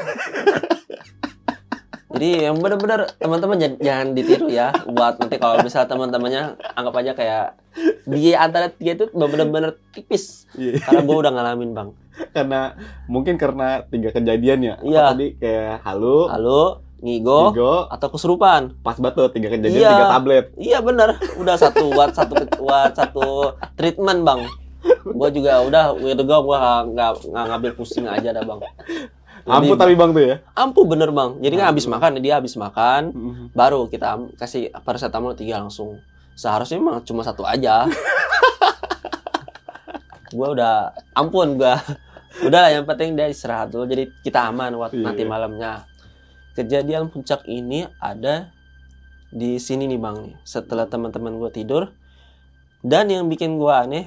[2.14, 6.42] Jadi yang benar-benar teman-teman jangan, jangan ditiru ya buat nanti kalau misalnya teman-temannya
[6.78, 7.46] anggap aja kayak
[8.06, 10.46] di antara tiga itu benar-benar tipis.
[10.54, 10.78] Iya.
[10.86, 11.88] karena gue udah ngalamin bang.
[12.30, 12.60] Karena
[13.10, 14.74] mungkin karena tiga kejadian ya.
[14.78, 15.04] Iya.
[15.10, 15.28] Tadi?
[15.42, 18.72] Kayak halu, halu ngigo tigo, atau kesurupan.
[18.80, 19.90] Pas batu tiga kejadian Iya.
[19.92, 20.44] tiga tablet.
[20.56, 21.20] iya bener.
[21.36, 23.26] Udah satu buat satu buat satu
[23.74, 24.40] treatment bang.
[25.04, 26.58] Gue juga udah udah gue gue
[26.90, 28.60] nggak ngambil pusing aja dah bang.
[29.44, 30.36] Jadi, Ampuh tapi bang tuh ya.
[30.54, 31.36] ampuh bener bang.
[31.38, 33.46] Jadi kan habis makan dia habis makan Mm-mm.
[33.52, 36.00] baru kita kasih paracetamol tiga langsung.
[36.32, 37.84] Seharusnya emang cuma satu aja.
[40.30, 41.74] Gue udah ampun gue
[42.42, 45.06] udah lah yang penting dia istirahat dulu jadi kita aman buat Iya.
[45.06, 45.86] nanti malamnya
[46.54, 48.54] kejadian puncak ini ada
[49.34, 50.34] di sini nih bang nih.
[50.46, 51.90] Setelah teman-teman gue tidur.
[52.80, 54.06] Dan yang bikin gue aneh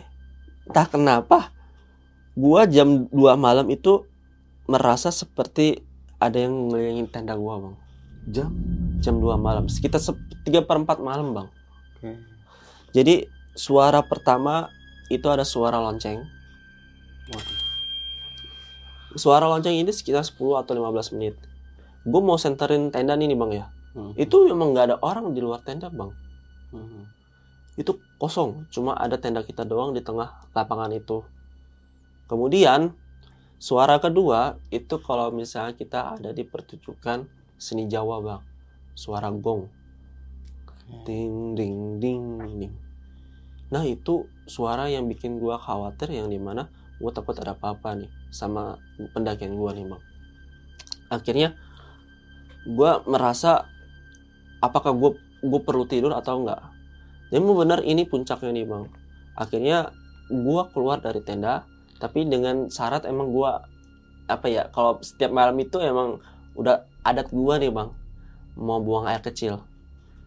[0.67, 1.51] entah kenapa
[2.37, 4.07] gue jam 2 malam itu
[4.67, 5.81] merasa seperti
[6.19, 7.75] ada yang ngelilingin tenda gue bang.
[8.27, 8.51] Jam.
[8.97, 9.67] jam 2 malam.
[9.69, 11.47] Sekitar se- 3 per 4 malam bang.
[11.97, 12.13] Oke.
[12.93, 13.25] jadi
[13.57, 14.69] suara pertama
[15.09, 16.21] itu ada suara lonceng.
[17.27, 17.57] Waduh.
[19.17, 21.35] suara lonceng ini sekitar 10 atau 15 menit
[22.07, 23.67] gue mau senterin tenda nih nih bang ya
[23.97, 24.13] Hmm.
[24.13, 26.13] Itu emang nggak ada orang di luar tenda bang.
[26.69, 27.09] Hmm.
[27.73, 31.25] Itu kosong, cuma ada tenda kita doang di tengah lapangan itu.
[32.29, 32.93] Kemudian
[33.57, 37.25] suara kedua itu kalau misalnya kita ada di pertunjukan
[37.57, 38.41] seni Jawa bang,
[38.93, 39.65] suara gong,
[41.09, 42.25] ding ding ding
[42.61, 42.73] ding.
[43.73, 46.69] Nah itu suara yang bikin gua khawatir yang di mana
[47.01, 48.77] gua takut ada apa-apa nih sama
[49.17, 50.03] pendakian gua nih bang.
[51.09, 51.57] Akhirnya
[52.67, 53.65] gua merasa
[54.59, 56.59] apakah gua gue perlu tidur atau enggak.
[57.31, 58.83] Dan mau benar ini puncaknya nih bang.
[59.37, 59.93] Akhirnya
[60.27, 61.63] gua keluar dari tenda,
[62.01, 63.63] tapi dengan syarat emang gua
[64.27, 66.19] apa ya kalau setiap malam itu emang
[66.59, 67.89] udah adat gua nih bang
[68.59, 69.63] mau buang air kecil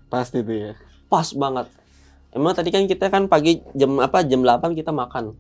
[0.09, 0.73] Pasti tuh ya.
[1.07, 1.67] pas banget
[2.33, 5.35] emang tadi kan kita kan pagi jam apa jam 8 kita makan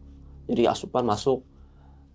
[0.50, 1.46] jadi asupan masuk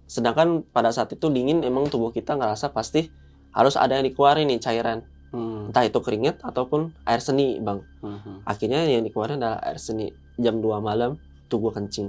[0.05, 3.09] sedangkan pada saat itu dingin emang tubuh kita ngerasa pasti
[3.55, 4.99] harus ada yang dikeluarin nih cairan
[5.31, 5.67] Hmm.
[5.67, 8.39] entah itu keringet ataupun air seni bang Hmm.
[8.43, 12.07] akhirnya yang dikeluarin adalah air seni jam 2 malam tuh gua kencing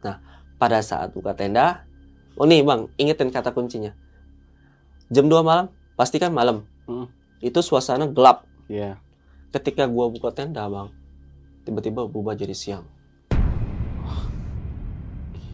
[0.00, 0.20] nah
[0.56, 1.84] pada saat buka tenda
[2.36, 3.92] oh nih bang ingetin kata kuncinya
[5.08, 7.12] jam 2 malam pastikan malam Hmm.
[7.40, 8.96] itu suasana gelap Iya.
[9.52, 10.88] ketika gua buka tenda bang
[11.64, 12.88] tiba-tiba berubah jadi siang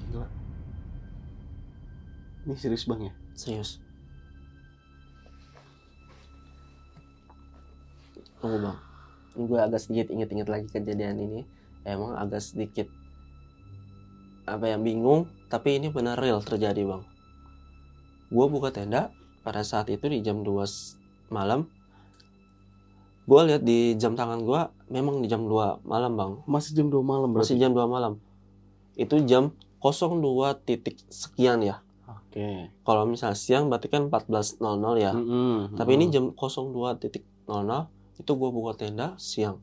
[0.07, 0.27] Gila.
[2.47, 3.13] Ini serius bang ya?
[3.35, 3.83] serius
[8.47, 8.79] tunggu bang.
[9.37, 11.41] Gue agak sedikit inget-inget lagi kejadian ini.
[11.83, 12.87] Emang agak sedikit
[14.45, 17.03] apa yang bingung tapi ini benar real terjadi bang.
[18.29, 19.11] Gue buka tenda
[19.43, 21.67] pada saat itu di jam 2 s- malam
[23.27, 26.33] gue lihat di jam tangan gue memang di jam 2 malam bang.
[26.47, 27.61] Masih jam 2 malam masih berarti?
[27.61, 28.13] jam 2 malam.
[28.95, 29.51] Itu jam
[29.83, 30.23] 02
[30.63, 31.83] titik sekian ya.
[32.07, 32.69] Oke.
[32.85, 34.61] kalau misalnya siang berarti kan 14.00
[34.97, 35.11] ya.
[35.11, 35.73] Mm-mm.
[35.73, 36.69] tapi ini jam 02
[37.01, 39.61] titik 00 itu gue buka tenda siang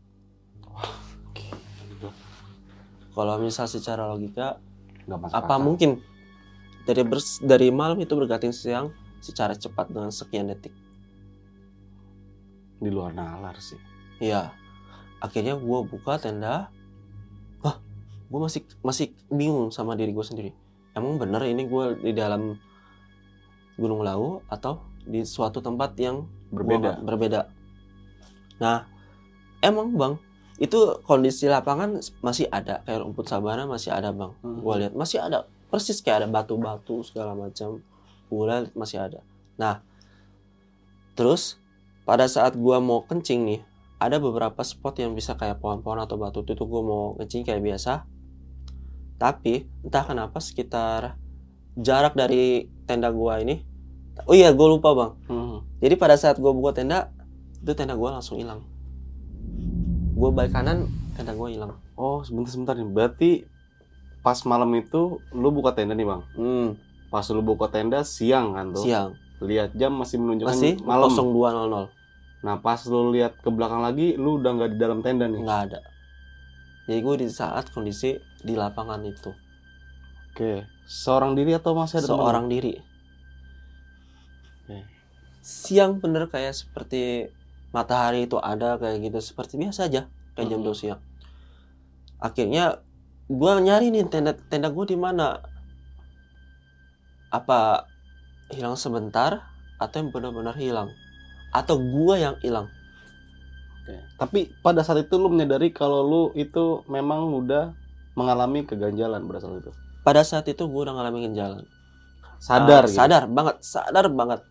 [3.13, 4.57] kalau misal secara logika
[5.05, 5.61] masuk apa akal.
[5.61, 6.01] mungkin
[6.83, 8.89] dari bers- dari malam itu berganti siang
[9.23, 10.73] secara cepat dengan sekian detik
[12.83, 13.79] Di luar nalar sih.
[14.19, 14.51] Iya.
[15.23, 16.67] Akhirnya gue buka tenda.
[17.63, 17.79] Hah,
[18.27, 20.51] gue masih masih bingung sama diri gue sendiri.
[20.91, 22.59] Emang bener ini gue di dalam
[23.79, 26.99] Gunung Lawu atau di suatu tempat yang Berbeda.
[26.99, 27.47] berbeda.
[28.63, 28.87] Nah,
[29.59, 30.15] emang bang,
[30.55, 34.31] itu kondisi lapangan masih ada kayak rumput sabana masih ada bang.
[34.39, 34.63] Hmm.
[34.63, 37.83] Gue lihat masih ada persis kayak ada batu-batu segala macam.
[38.31, 39.19] Gue lihat masih ada.
[39.59, 39.83] Nah,
[41.19, 41.59] terus
[42.03, 43.61] pada saat gua mau kencing nih,
[43.95, 48.03] ada beberapa spot yang bisa kayak pohon-pohon atau batu itu gue mau kencing kayak biasa.
[49.15, 51.15] Tapi entah kenapa sekitar
[51.79, 53.63] jarak dari tenda gua ini,
[54.27, 55.11] oh iya gue lupa bang.
[55.31, 55.57] Hmm.
[55.79, 57.07] Jadi pada saat gua buka tenda,
[57.63, 58.59] itu tenda gua langsung hilang.
[60.13, 61.79] Gue balik kanan, tenda gua hilang.
[61.95, 62.85] Oh sebentar sebentar nih.
[62.85, 63.31] Berarti
[64.19, 66.21] pas malam itu lu buka tenda nih bang.
[66.35, 66.67] Hmm,
[67.07, 68.83] Pas lu buka tenda siang kan tuh.
[68.83, 69.15] siang.
[69.39, 71.11] Lihat jam masih menunjukkan Masih malam.
[71.11, 71.91] 02.00.
[72.43, 75.39] Nah pas lu lihat ke belakang lagi, lu udah nggak di dalam tenda nih.
[75.39, 75.79] Nggak ada.
[76.83, 79.31] Jadi gue di saat kondisi di lapangan itu.
[80.33, 80.67] Oke.
[80.83, 82.19] Seorang diri atau masih ada teman?
[82.19, 82.73] seorang diri.
[84.63, 84.83] Oke.
[85.39, 87.31] Siang bener kayak seperti
[87.73, 90.05] matahari itu ada kayak gitu seperti biasa aja
[90.37, 90.61] kayak jam.
[90.61, 91.01] 2 siang.
[92.21, 92.79] Akhirnya
[93.27, 95.41] gua nyari nih tenda tenda gue di mana.
[97.33, 97.89] Apa
[98.53, 99.41] hilang sebentar
[99.81, 100.93] atau yang benar-benar hilang
[101.49, 102.69] atau gua yang hilang?
[103.83, 103.97] Oke.
[104.21, 107.73] Tapi pada saat itu lu menyadari kalau lu itu memang udah
[108.13, 109.71] mengalami keganjalan pada saat itu.
[110.05, 111.65] Pada saat itu gua udah ngalamin jalan.
[112.37, 112.99] Sadar Ah, gitu.
[113.01, 114.41] sadar banget sadar banget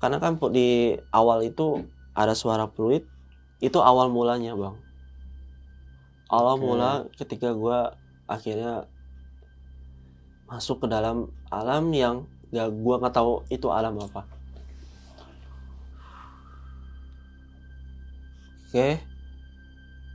[0.00, 1.84] karena kan di awal itu
[2.18, 3.06] ada suara fluid
[3.62, 4.74] itu awal mulanya bang.
[6.26, 6.62] Awal Oke.
[6.66, 7.94] mula ketika gua
[8.26, 8.90] akhirnya
[10.50, 14.26] masuk ke dalam alam yang ya gua nggak tahu itu alam apa.
[18.66, 18.98] Oke.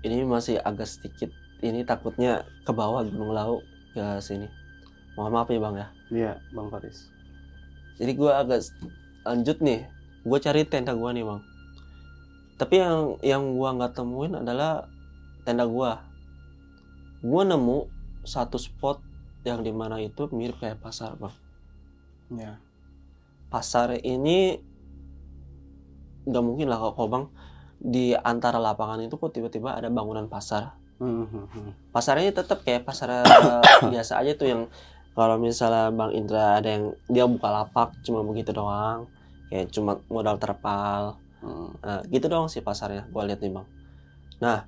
[0.04, 1.32] Ini masih agak sedikit
[1.63, 3.63] ini takutnya ke bawah gunung laut
[3.96, 4.52] ke sini.
[5.16, 5.88] Mohon maaf ya bang ya.
[6.13, 7.10] Iya, Bang Faris.
[7.94, 8.62] jadi gue agak
[9.24, 9.86] lanjut nih.
[10.26, 11.53] Gue cari tenda gue nih bang
[12.60, 14.88] tapi yang yang gue nggak temuin adalah
[15.44, 15.92] tenda gue
[17.24, 17.78] gue nemu
[18.24, 19.00] satu spot
[19.44, 21.36] yang di mana itu mirip kayak pasar bang
[22.34, 22.54] Iya.
[23.52, 24.58] pasar ini
[26.24, 27.26] nggak mungkin lah kok bang
[27.84, 31.72] di antara lapangan itu kok tiba-tiba ada bangunan pasar Hmm, hmm, hmm.
[31.92, 33.28] pasarnya tetap kayak pasar
[33.92, 34.62] biasa aja tuh yang
[35.18, 39.10] kalau misalnya Bang Indra ada yang dia buka lapak cuma begitu doang
[39.52, 41.18] kayak cuma modal terpal.
[41.44, 43.68] Nah, gitu dong sih pasarnya, gua lihat nih bang.
[44.40, 44.64] Nah,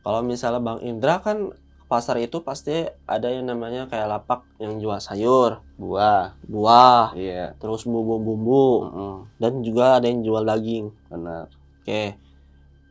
[0.00, 1.50] kalau misalnya bang Indra kan
[1.90, 6.38] pasar itu pasti ada yang namanya kayak lapak yang jual sayur, Buah.
[6.46, 7.58] buah, Iya.
[7.58, 9.14] terus bumbu-bumbu, Mm-mm.
[9.42, 10.86] dan juga ada yang jual daging.
[11.10, 11.50] Benar.
[11.82, 12.14] Oke,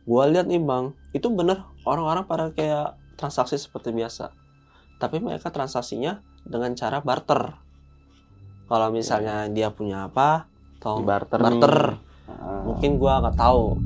[0.04, 4.36] gua lihat nih bang, itu bener orang-orang pada kayak transaksi seperti biasa.
[5.00, 7.56] Tapi mereka transaksinya dengan cara barter.
[8.68, 10.44] Kalau misalnya dia punya apa,
[10.76, 11.40] Di barter.
[11.40, 11.76] barter.
[11.96, 12.09] nih.
[12.80, 13.76] Mungkin gua nggak tahu.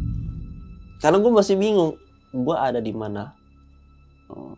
[1.03, 1.99] Karena gue masih bingung
[2.31, 3.35] gua ada di mana.
[4.31, 4.55] Oh.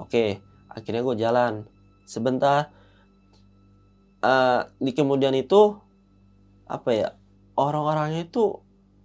[0.00, 0.40] oke
[0.72, 1.52] akhirnya gue jalan.
[2.08, 2.72] Sebentar.
[4.24, 5.76] Eh, di kemudian itu
[6.64, 7.08] apa ya
[7.60, 8.56] orang-orangnya itu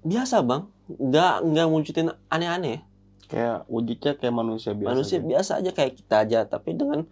[0.08, 0.64] biasa bang.
[0.96, 2.88] Nggak nggak wujudin aneh-aneh.
[3.28, 4.90] Kayak wujudnya kayak manusia biasa.
[4.96, 5.28] manusia gitu.
[5.28, 6.40] biasa aja kayak kita aja.
[6.48, 7.04] Tapi dengan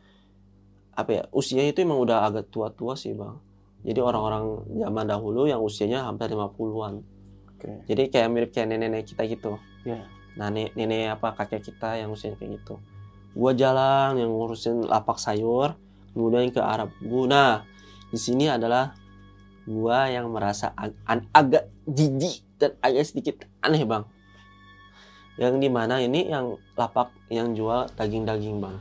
[0.96, 3.36] apa ya usianya itu emang udah agak tua-tua sih bang.
[3.84, 7.20] Jadi orang-orang zaman dahulu yang usianya hampir 50-an
[7.62, 7.86] Oke.
[7.86, 9.62] jadi kayak mirip kayak nenek-nenek kita gitu.
[9.86, 10.02] Iya.
[10.34, 12.82] nah nenek, nenek apa kakek kita yang usianya kayak gitu.
[13.38, 15.78] Gua jalan yang ngurusin lapak sayur
[16.12, 17.64] kemudian ke arah bu nah
[18.10, 18.92] di sini adalah
[19.64, 24.04] gua yang merasa ag- agak jijik dan agak sedikit aneh bang.
[25.38, 28.78] Yang di mana ini yang lapak yang jual daging-daging bang.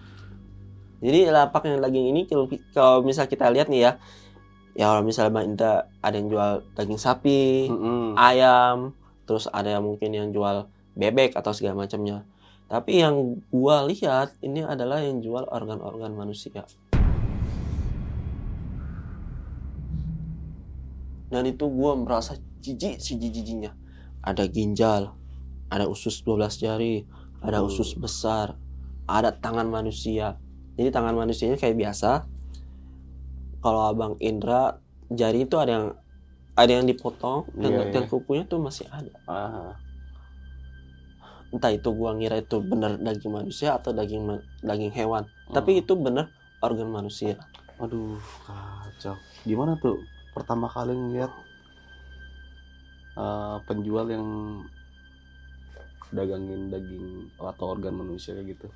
[1.00, 2.20] Jadi lapak yang daging ini
[2.72, 3.92] kalau misal kita lihat nih ya
[4.72, 8.14] ya kalau misalnya bang Indra ada yang jual daging sapi Mm-mm.
[8.14, 12.22] ayam, terus ada yang mungkin yang jual bebek atau segala macamnya.
[12.66, 16.62] Tapi yang gua lihat ini adalah yang jual organ-organ manusia.
[21.30, 23.74] Dan itu gua merasa jijik si jijinya.
[24.20, 25.14] Ada ginjal,
[25.70, 27.06] ada usus 12 jari,
[27.40, 27.70] ada Hmm.
[27.70, 28.58] usus besar,
[29.06, 30.36] ada tangan manusia.
[30.74, 32.26] Jadi tangan manusianya kayak biasa.
[33.60, 34.80] Kalau Abang Indra
[35.12, 35.86] jari itu ada yang
[36.56, 38.10] ada yang dipotong dan, Iya, dan iya.
[38.10, 39.12] kukunya tuh masih ada.
[39.24, 39.72] Ah.
[41.50, 45.26] Entah itu gua ngira itu bener daging manusia atau daging ma- daging hewan.
[45.50, 46.30] Tapi itu bener
[46.62, 47.40] organ manusia.
[47.80, 49.16] Aduh, kacau.
[49.42, 50.04] Gimana tuh
[50.36, 51.32] pertama kali ngeliat
[53.18, 54.26] eh, penjual yang
[56.14, 58.68] dagangin daging atau organ manusia kayak gitu?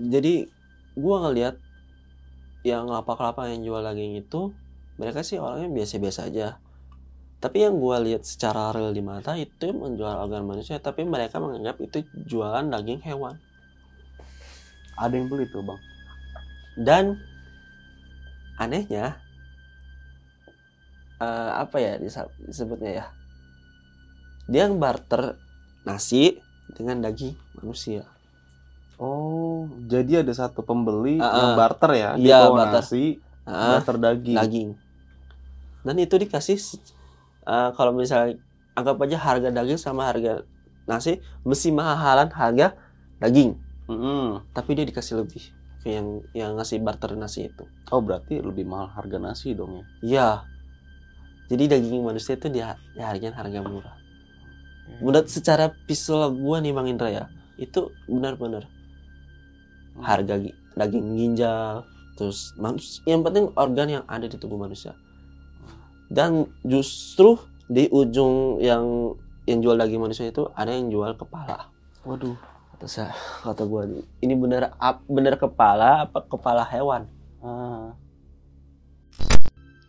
[0.00, 0.48] Jadi
[0.96, 1.60] gua ngeliat
[2.66, 4.50] yang lapak-lapak yang jual daging itu
[4.98, 6.58] mereka sih orangnya biasa-biasa aja.
[7.38, 11.78] Tapi yang gua lihat secara real di mata itu menjual organ manusia, tapi mereka menganggap
[11.78, 13.38] itu jualan daging hewan.
[14.98, 15.80] Ada yang beli tuh bang?
[16.80, 17.04] Dan
[18.58, 19.20] anehnya
[21.22, 22.02] eh, apa ya
[22.42, 23.06] disebutnya ya?
[24.50, 25.38] Dia yang barter
[25.86, 26.42] nasi
[26.74, 28.15] dengan daging manusia.
[28.96, 32.10] Oh, jadi ada satu pembeli Ah, yang barter ya?
[32.16, 32.80] Iya, bawa barter.
[32.80, 34.36] nasi, Ah, barter daging.
[34.40, 34.70] daging.
[35.86, 36.58] Dan itu dikasih
[37.46, 38.36] eh, kalau misalnya
[38.76, 40.42] anggap aja harga daging sama harga
[40.86, 42.76] nasi mesti mahalan harga
[43.22, 43.56] daging,
[43.88, 44.42] Mm-mm.
[44.56, 45.42] tapi dia dikasih lebih
[45.82, 47.64] ke yang yang ngasih barter nasi itu.
[47.90, 49.84] Oh, berarti lebih mahal harga nasi dong ya?
[50.02, 50.28] Iya.
[51.46, 53.94] Jadi daging manusia itu dia dihargain harga murah.
[55.02, 57.24] Menurut secara visual gua nih Bang Indra ya,
[57.58, 58.66] itu benar-benar
[60.00, 61.84] harga gi- daging ginjal,
[62.16, 64.92] terus manus yang penting organ yang ada di tubuh manusia.
[66.06, 71.70] Dan justru di ujung yang yang jual daging manusia itu ada yang jual kepala.
[72.06, 72.36] Waduh.
[72.76, 73.88] Kata saya, kata gua
[74.20, 74.68] ini bener
[75.08, 77.08] bener kepala apa kepala hewan?
[77.40, 77.96] Ah.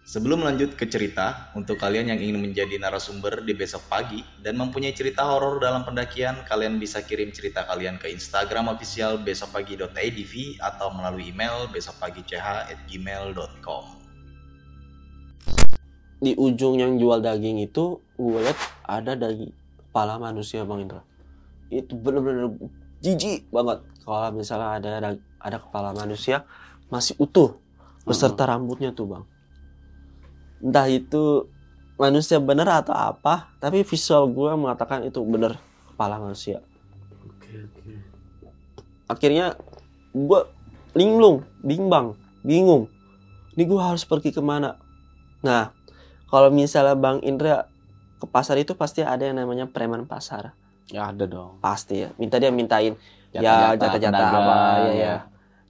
[0.07, 4.95] Sebelum lanjut ke cerita, untuk kalian yang ingin menjadi narasumber di besok pagi dan mempunyai
[4.95, 11.35] cerita horor dalam pendakian, kalian bisa kirim cerita kalian ke Instagram official besokpagi.idv atau melalui
[11.35, 13.83] email besokpagi.ch@gmail.com.
[16.23, 18.55] Di ujung yang jual daging itu gue lihat
[18.87, 21.03] ada daging kepala manusia Bang Indra.
[21.67, 22.55] Itu bener-bener
[23.03, 26.47] jijik banget kalau misalnya ada ada, ada kepala manusia
[26.87, 27.59] masih utuh
[28.07, 29.27] beserta rambutnya tuh Bang.
[30.63, 31.45] Entah itu
[31.97, 35.57] manusia bener atau apa, tapi visual gue mengatakan itu bener
[35.93, 36.61] kepala manusia.
[37.25, 37.93] Oke, oke.
[39.09, 39.57] Akhirnya
[40.13, 40.41] gue
[40.93, 42.89] linglung, bimbang, bingung.
[43.57, 44.77] Ini gue harus pergi ke mana?
[45.41, 45.73] Nah,
[46.29, 47.65] kalau misalnya Bang Indra
[48.17, 50.53] ke pasar itu pasti ada yang namanya preman pasar.
[50.89, 51.61] Ya ada dong.
[51.61, 52.09] Pasti ya.
[52.17, 52.97] Minta dia mintain
[53.33, 54.55] ya jatah-jatah apa
[54.89, 55.15] ya ya.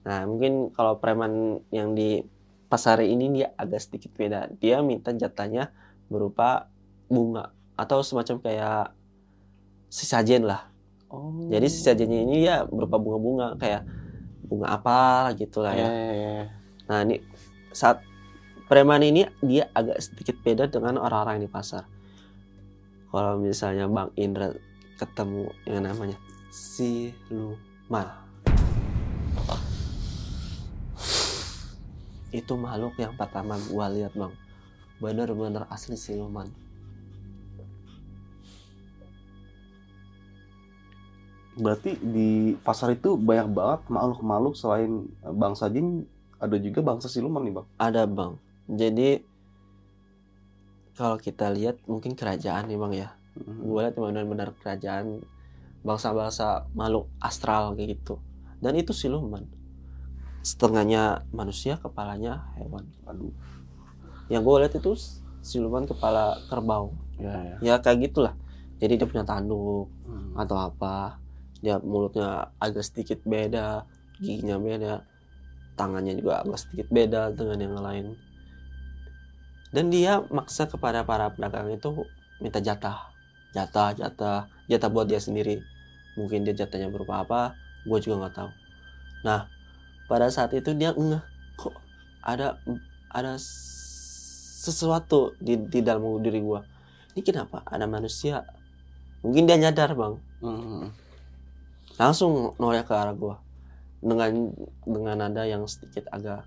[0.08, 2.24] Nah, mungkin kalau preman yang di
[2.68, 4.52] pasar ini dia agak sedikit beda.
[4.60, 5.72] Dia minta jatahnya
[6.12, 6.68] berupa
[7.08, 8.92] bunga atau semacam kayak
[9.88, 10.68] sesajen lah.
[11.08, 11.48] Oh.
[11.48, 13.88] Jadi sesajennya ini ya berupa bunga-bunga kayak
[14.44, 15.88] bunga apa gitu lah ya.
[15.88, 15.92] ya.
[15.92, 16.44] ya, ya.
[16.88, 17.16] Nah, ini
[17.72, 18.04] saat
[18.68, 21.88] preman ini dia agak sedikit beda dengan orang-orang di pasar.
[23.08, 24.52] kalau misalnya Bang Indra
[25.00, 26.20] ketemu yang namanya
[26.52, 28.27] siluman
[32.28, 34.32] itu makhluk yang pertama gua lihat bang.
[35.00, 36.48] Bener-bener asli siluman.
[41.58, 46.06] Berarti di pasar itu banyak banget makhluk-makhluk selain bangsa jin
[46.38, 47.66] ada juga bangsa siluman nih bang.
[47.82, 48.32] ada bang.
[48.68, 49.10] Jadi
[50.94, 53.08] kalau kita lihat mungkin kerajaan nih bang ya.
[53.38, 53.70] Mhm.
[53.70, 55.22] gue lihat benar-benar kerajaan
[55.86, 58.18] bangsa-bangsa makhluk astral kayak gitu.
[58.58, 59.46] Dan itu siluman
[60.42, 62.86] setengahnya manusia kepalanya hewan.
[63.06, 63.32] Aduh.
[64.28, 64.92] yang gue lihat itu
[65.40, 66.92] siluman kepala kerbau.
[67.16, 67.56] Ya ya.
[67.64, 68.34] ya kayak gitulah.
[68.76, 70.36] Jadi dia punya tanduk Hmm.
[70.36, 71.16] atau apa.
[71.64, 73.82] Dia mulutnya agak sedikit beda
[74.18, 74.94] giginya beda
[75.78, 78.06] tangannya juga agak sedikit beda dengan yang lain.
[79.72, 82.04] Dan dia maksa kepada para pedagang itu
[82.40, 83.08] minta jatah.
[83.52, 84.48] Jatah jatah.
[84.68, 85.60] Jatah buat dia sendiri.
[86.20, 87.40] Mungkin dia jatahnya berupa apa
[87.88, 88.50] gue juga nggak tahu.
[89.24, 89.48] Nah
[90.08, 91.22] pada saat itu dia ngeh
[91.60, 91.76] kok
[92.24, 92.58] ada
[93.12, 96.60] ada sesuatu di di dalam diri gue
[97.18, 97.66] ini kenapa?
[97.66, 98.46] Ada manusia.
[99.26, 100.14] Mungkin dia nyadar bang.
[100.38, 100.94] Hmm.
[101.98, 103.42] langsung noleh ke arah gua.
[103.98, 104.54] Dengan
[104.86, 106.46] dengan nada yang sedikit agak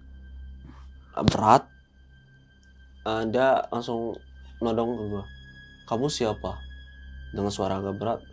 [1.28, 1.68] berat
[3.28, 4.16] dia langsung
[4.64, 5.24] nodong ke gua.
[5.92, 6.56] Kamu siapa?
[7.36, 8.24] Dengan suara agak berat.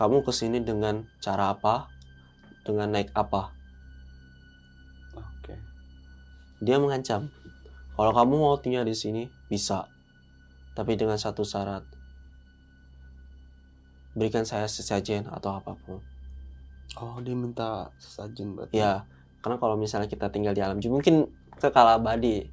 [0.00, 1.92] Kamu ke sini dengan cara apa?
[2.64, 3.52] Dengan naik apa
[6.62, 7.30] dia mengancam
[7.94, 9.86] kalau kamu mau tinggal di sini bisa
[10.74, 11.82] tapi dengan satu syarat
[14.14, 16.02] berikan saya sesajen atau apa pun
[16.96, 18.80] Oh dia minta sesajen berarti.
[18.80, 19.04] Ya,
[19.44, 21.28] karena kalau misalnya kita tinggal di alam jin mungkin
[21.60, 22.48] kekal abadi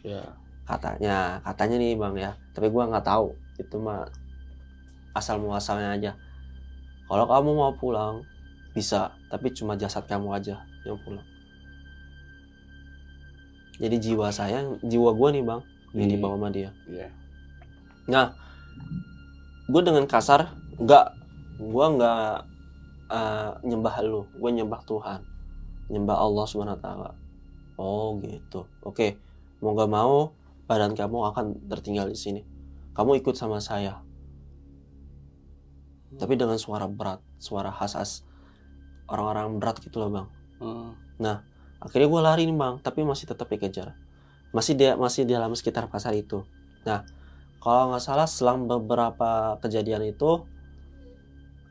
[0.00, 0.24] Ya.
[0.64, 2.30] katanya, katanya nih bang ya.
[2.56, 4.08] Tapi gua nggak tahu itu mah
[5.12, 6.12] asal muasalnya aja.
[7.04, 8.24] Kalau kamu mau pulang
[8.72, 11.26] bisa, tapi cuma jasad kamu aja yang pulang.
[13.80, 15.60] Jadi jiwa saya, jiwa gua nih bang,
[15.96, 16.70] yang Di- dibawa sama dia.
[16.86, 17.08] Iya.
[18.10, 18.36] Nah,
[19.70, 21.06] gue dengan kasar nggak,
[21.58, 22.32] gue nggak
[23.10, 25.20] eh, nyembah lu, gue nyembah Tuhan,
[25.88, 27.10] nyembah Allah subhanahu wa taala.
[27.80, 29.16] Oh gitu, oke.
[29.64, 30.36] Mau nggak mau,
[30.68, 32.42] badan kamu akan tertinggal di sini.
[32.92, 34.04] Kamu ikut sama saya.
[36.20, 38.28] Tapi dengan suara berat, suara khas-khas
[39.08, 40.28] orang-orang berat gitu loh bang.
[40.60, 40.92] Hmm.
[41.80, 43.96] Akhirnya gue lari nih bang, tapi masih tetap dikejar.
[44.52, 46.44] Masih dia masih di dalam sekitar pasar itu.
[46.84, 47.08] Nah,
[47.60, 50.44] kalau nggak salah selang beberapa kejadian itu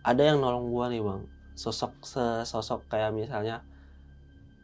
[0.01, 1.21] ada yang nolong gue nih bang.
[1.53, 2.01] Sosok
[2.47, 3.61] sosok kayak misalnya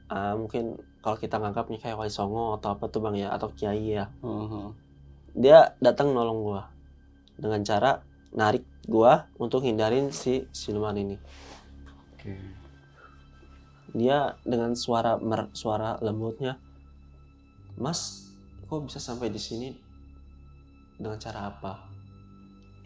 [0.09, 4.01] ah, mungkin kalau kita nganggapnya kayak Wali Songo atau apa tuh bang ya atau Kiai
[4.01, 4.09] ya.
[4.25, 4.73] Hmm.
[5.37, 6.61] Dia datang nolong gue
[7.37, 8.01] dengan cara
[8.33, 11.17] narik gue untuk hindarin si siluman ini.
[12.15, 12.64] Oke.
[13.95, 16.59] Dia dengan suara mer, suara lembutnya
[17.75, 18.31] Mas
[18.65, 19.69] kok bisa sampai di sini?
[20.95, 21.83] Dengan cara apa?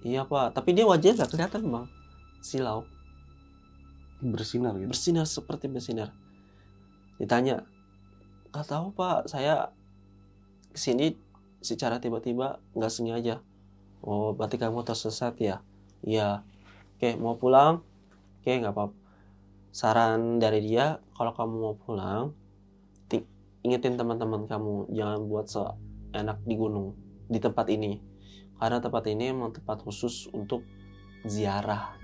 [0.02, 0.58] Iya pak.
[0.58, 1.86] Tapi dia wajahnya gak kelihatan bang.
[2.42, 2.88] Silau
[4.20, 4.92] Bersinar gitu.
[4.92, 6.12] bersinar seperti bersinar.
[7.22, 7.64] Ditanya
[8.50, 9.30] gak tahu pak.
[9.30, 9.70] Saya
[10.74, 11.16] ke sini
[11.62, 13.36] secara tiba-tiba nggak sengaja.
[14.02, 15.62] Oh berarti kamu tersesat ya?
[16.02, 16.42] Iya.
[16.98, 17.86] Oke mau pulang?
[18.42, 19.09] Oke nggak apa
[19.70, 22.34] saran dari dia kalau kamu mau pulang
[23.06, 23.28] ti-
[23.62, 26.98] ingetin teman-teman kamu jangan buat seenak di gunung
[27.30, 28.02] di tempat ini
[28.60, 30.66] karena tempat ini emang tempat khusus untuk
[31.24, 32.00] ziarah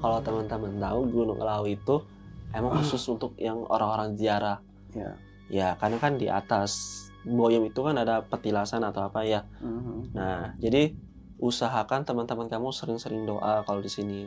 [0.00, 2.04] kalau teman-teman tahu Gunung Lawu itu
[2.52, 4.58] emang khusus untuk yang orang-orang ziarah.
[4.92, 5.10] Ya.
[5.46, 9.46] Ya, karena kan di atas Boyem itu kan ada petilasan atau apa ya.
[9.62, 10.10] Hmm.
[10.14, 10.94] Nah, jadi
[11.38, 14.20] usahakan teman-teman kamu sering-sering doa kalau di sini.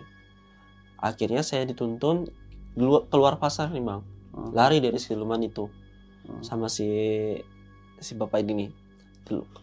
[1.00, 2.28] Akhirnya saya dituntun
[2.76, 4.02] keluar pasar nih, Bang.
[4.30, 4.52] Hmm.
[4.52, 5.70] Lari dari siluman itu
[6.26, 6.42] Hmm.
[6.42, 6.86] sama si
[7.98, 8.70] si bapak ini nih.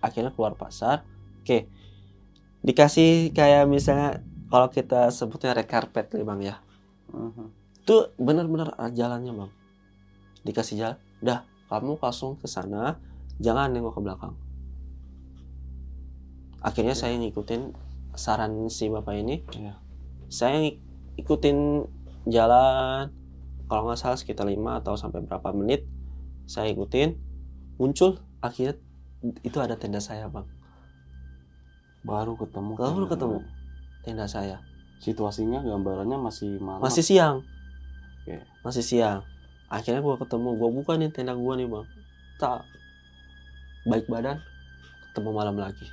[0.01, 1.07] Akhirnya keluar pasar.
[1.41, 1.71] Oke.
[2.61, 6.59] Dikasih kayak misalnya kalau kita sebutnya red carpet nih, Bang ya.
[7.07, 7.55] Hmm.
[7.79, 9.51] itu benar-benar jalannya bang
[10.43, 11.39] dikasih jalan udah
[11.71, 12.99] kamu langsung ke sana
[13.39, 14.35] jangan nengok ke belakang
[16.59, 17.71] akhirnya saya ngikutin
[18.13, 19.79] saran si bapak ini Iya.
[20.27, 20.83] saya ngik-
[21.17, 21.87] ikutin
[22.27, 23.11] jalan
[23.67, 25.87] kalau nggak salah sekitar 5 atau sampai berapa menit
[26.47, 27.19] saya ikutin
[27.79, 28.79] muncul akhirnya
[29.43, 30.47] itu ada tenda saya bang
[32.07, 32.79] Baru ketemu.
[32.79, 33.19] Baru kan?
[33.19, 33.39] ketemu.
[34.07, 34.63] tenda saya
[35.03, 36.79] Situasinya gambarannya masih malam.
[36.81, 37.43] masih siang
[38.23, 38.39] Oke.
[38.63, 39.27] masih siang
[39.67, 41.87] akhirnya gua ketemu gua buka nih tenda gua nih bang
[42.39, 42.63] tak
[43.85, 44.39] baik badan
[45.11, 45.87] ketemu malam lagi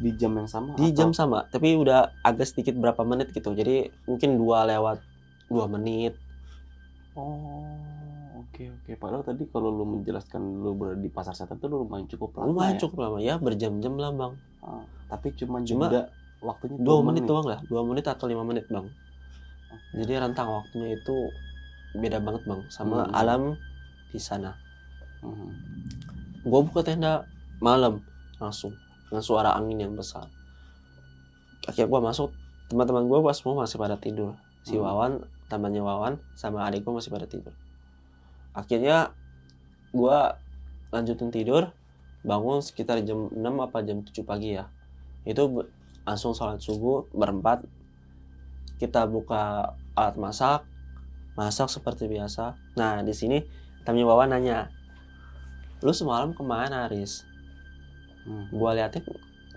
[0.00, 3.52] di jam yang sama di atau- jam sama tapi udah agak sedikit berapa menit gitu.
[3.52, 4.98] Jadi mungkin dua lewat
[5.46, 6.16] dua menit.
[7.12, 7.76] Oh
[8.38, 8.90] oke oke.
[8.96, 12.46] Padahal tadi kalau lu menjelaskan lu berada di pasar setan itu lu lumayan cukup lama
[12.48, 12.80] lumayan ya?
[12.80, 14.32] cukup lama ya berjam-jam lah bang.
[14.60, 16.08] Ah, tapi cuma Cuma jeda
[16.40, 18.88] waktunya dua menit doang lah dua menit atau lima menit bang.
[19.92, 21.16] Jadi rentang waktunya itu
[21.92, 23.12] beda banget bang sama Hmm.
[23.12, 23.42] alam
[24.08, 24.54] di sana.
[25.20, 25.50] Mhm.
[26.40, 27.28] gua buka tenda
[27.60, 28.00] malam
[28.38, 28.72] langsung
[29.10, 30.30] dengan suara angin yang besar.
[31.66, 32.30] Akhirnya gua masuk
[32.70, 34.38] teman-teman gua pas semua masih pada tidur.
[34.62, 34.86] Si Hmm.
[34.86, 35.12] Wawan
[35.50, 37.52] temannya Wawan sama adik gua masih pada tidur.
[38.54, 39.12] Akhirnya
[39.90, 40.38] gua
[40.94, 41.74] lanjutin tidur
[42.22, 44.70] bangun sekitar jam 6 apa jam 7 pagi ya.
[45.26, 45.66] Itu
[46.06, 47.66] langsung sholat subuh berempat.
[48.78, 50.64] Kita buka alat masak
[51.34, 52.56] masak seperti biasa.
[52.78, 53.42] Nah di sini
[53.82, 54.70] temannya Wawan nanya
[55.80, 57.24] lu semalam ke mana Riz
[58.20, 58.46] Hmm.
[58.52, 59.00] gua liatin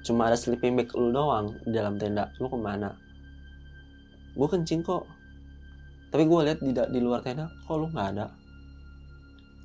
[0.03, 2.27] cuma ada sleeping bag lu doang di dalam tenda.
[2.39, 2.91] Lu ke mana?
[4.35, 5.03] Gua kencing kok.
[6.11, 8.27] Tapi gua lihat di, di luar tenda kok lu nggak ada?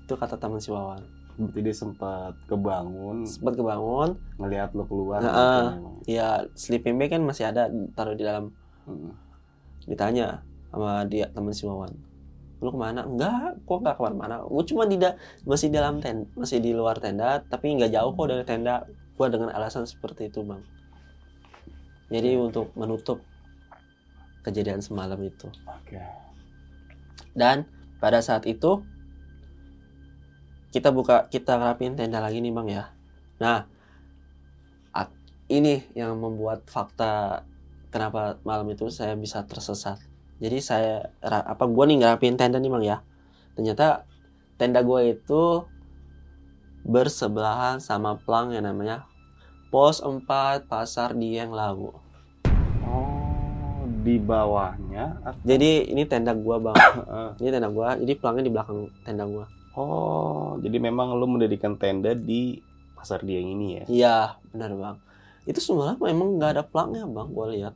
[0.07, 1.03] Itu kata teman si Wawan.
[1.39, 3.23] Berarti dia sempat kebangun.
[3.23, 4.19] Sempat kebangun.
[4.43, 6.03] Ngelihat lu keluar Nah, memang.
[6.03, 8.51] ya sleeping bag kan masih ada taruh di dalam.
[8.89, 9.13] Mhm.
[9.89, 11.89] ditanya sama dia teman si Wawan
[12.59, 13.07] lu ke mana?
[13.07, 14.35] Enggak kok nggak ke mana-mana.
[14.47, 18.27] Gue cuma di da- masih dalam tenda masih di luar tenda tapi nggak jauh kok
[18.31, 18.87] dari tenda.
[19.19, 20.63] Gue dengan alasan seperti itu bang.
[22.09, 23.21] Jadi untuk menutup
[24.47, 25.51] kejadian semalam itu.
[27.37, 28.83] Dan pada saat itu
[30.71, 32.85] kita buka kita rapiin tenda lagi nih bang ya.
[33.39, 33.79] Nah
[35.49, 37.43] ini yang membuat fakta
[37.89, 39.97] kenapa malam itu saya bisa tersesat
[40.39, 42.97] jadi saya apa gua nih ngerapiin tenda nih bang ya.
[43.59, 44.07] Ternyata
[44.55, 45.67] tenda gua itu
[46.87, 49.05] bersebelahan sama plang yang namanya
[49.69, 50.25] pos 4
[50.71, 51.93] pasar Dieng Lawu.
[52.87, 56.77] Oh di bawahnya atau- jadi ini tenda gua bang.
[57.43, 59.45] Ini tenda gua jadi pelangnya di belakang tenda gua.
[59.77, 62.59] Oh jadi memang lu mendirikan tenda di
[62.99, 63.85] pasar Dieng ini ya?
[63.87, 64.17] Iya,
[64.51, 64.97] benar bang.
[65.47, 67.75] Itu semalam emang nggak ada pelangnya bang, gue lihat.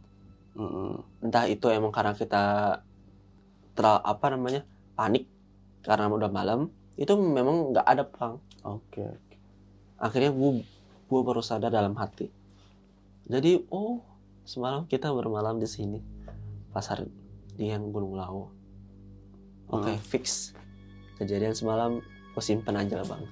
[1.23, 2.43] Entah itu emang karena kita
[3.73, 5.25] ter apa namanya panik
[5.81, 6.69] karena udah malam.
[6.97, 8.37] Itu memang nggak ada pelang.
[8.63, 9.05] oke
[9.97, 10.63] Akhirnya gue
[11.09, 12.29] gue baru sadar dalam hati.
[13.27, 14.03] Jadi oh
[14.45, 15.99] semalam kita bermalam di sini
[16.75, 17.07] pasar
[17.57, 18.51] di yang Gunung Lawu.
[19.73, 20.03] Oke Hmm.
[20.03, 20.53] fix.
[21.17, 22.03] Kejadian semalam
[22.35, 23.25] gue simpen aja lah bang.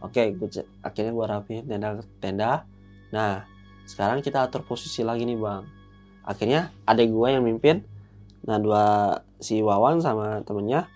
[0.00, 2.50] Oke, gua ce- akhirnya gua rapiin tenda tenda.
[3.10, 3.44] Nah,
[3.86, 5.64] sekarang kita atur posisi lagi nih bang.
[6.22, 7.86] Akhirnya adek gua yang mimpin.
[8.42, 8.84] Nah, dua
[9.38, 10.86] si Wawan sama temennya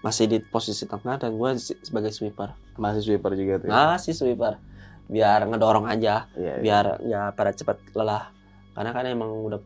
[0.00, 2.54] masih di posisi tengah dan si- sebagai sweeper.
[2.74, 3.72] masih sweeper juga tuh ya?
[3.92, 4.56] Masih sweeper,
[5.04, 6.56] biar ngedorong aja, Iya, iya.
[6.58, 8.32] biar ya pada cepat lelah.
[8.72, 9.60] Karena kan emang udah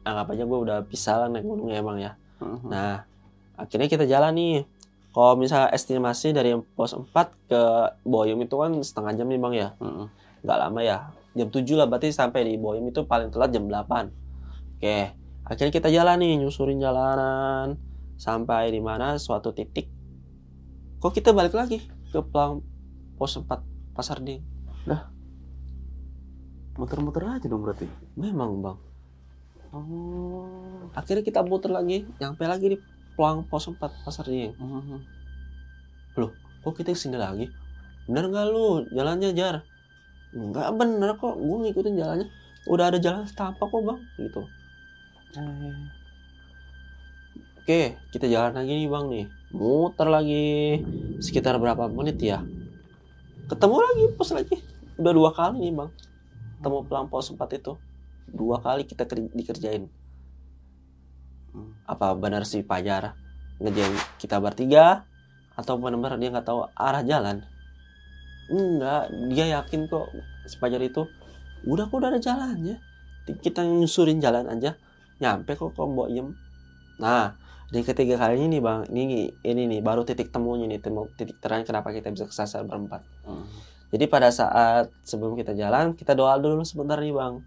[0.00, 2.12] anggap aja gua udah bisa lah naik gunungnya emang ya.
[2.38, 2.70] Mhm.
[2.70, 3.02] Nah,
[3.56, 4.56] akhirnya kita jalan nih.
[5.10, 7.62] Kalau misalnya estimasi dari pos 4 ke
[8.06, 9.74] Boyum itu kan setengah jam nih Bang ya.
[9.76, 10.06] Mhm.
[10.40, 10.98] Nggak lama ya.
[11.34, 14.10] Jam 7 lah berarti sampai di Boyum itu paling telat jam 8.
[14.80, 15.14] Oke,
[15.46, 17.78] akhirnya kita jalan nih nyusurin jalanan
[18.18, 19.86] sampai di mana suatu titik.
[20.98, 22.60] Kok kita balik lagi ke pelang
[23.14, 23.46] pos 4
[23.94, 24.42] Pasar Ding?
[26.80, 27.84] muter-muter aja dong berarti
[28.16, 28.78] Memang Bang.
[29.76, 32.78] oh Akhirnya kita muter lagi, nyampe lagi di
[33.14, 34.56] pelang pos 4 Pasar Ding.
[34.56, 35.20] Mhm.
[36.60, 37.48] kok kita ke sini lagi
[38.04, 39.64] bener nggak lu jalannya jar
[40.30, 41.34] nggak bener kok.
[41.36, 42.28] Gue ngikutin jalannya.
[42.68, 44.00] Udah ada jalan setapak kok bang.
[44.20, 44.42] Gitu.
[45.30, 45.78] Eh,
[47.62, 49.26] oke kita jalan lagi nih bang nih.
[49.54, 50.46] Muter lagi.
[51.18, 52.42] Sekitar berapa menit ya?
[53.50, 54.56] Ketemu lagi pos lagi.
[55.00, 55.90] Udah dua kali nih bang.
[56.60, 57.74] Ketemu pelang pos empat itu.
[58.30, 59.90] Dua kali kita ker- dikerjain.
[61.82, 63.18] Apa benar si Pajar
[63.58, 65.02] ngejain kita bertiga?
[65.58, 67.42] Atau benar-benar dia nggak tahu arah jalan
[68.50, 70.10] enggak dia yakin kok
[70.44, 71.02] si itu
[71.64, 72.76] udah kok udah ada jalannya
[73.40, 74.74] kita nyusurin jalan aja
[75.22, 76.34] nyampe kok kok mbok iem
[76.98, 77.38] nah
[77.70, 81.62] di ketiga kali ini bang ini ini nih baru titik temunya nih temu titik terang
[81.62, 83.46] kenapa kita bisa kesasar berempat Mhm.
[83.94, 87.42] jadi pada saat sebelum kita jalan, kita doa dulu sebentar nih bang.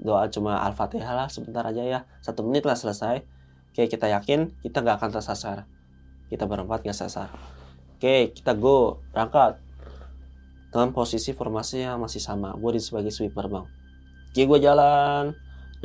[0.00, 2.00] Doa cuma Al-Fatihah lah sebentar aja ya.
[2.24, 3.20] Satu menit lah selesai.
[3.68, 5.68] Oke, kita yakin kita nggak akan tersasar.
[6.32, 7.28] Kita berempat nggak sasar.
[8.00, 9.04] Oke, kita go.
[9.12, 9.60] Berangkat.
[10.74, 12.50] Dengan posisi formasi yang masih sama.
[12.58, 13.62] Gue di sebagai sweeper bang.
[14.34, 15.30] Oke, gue jalan.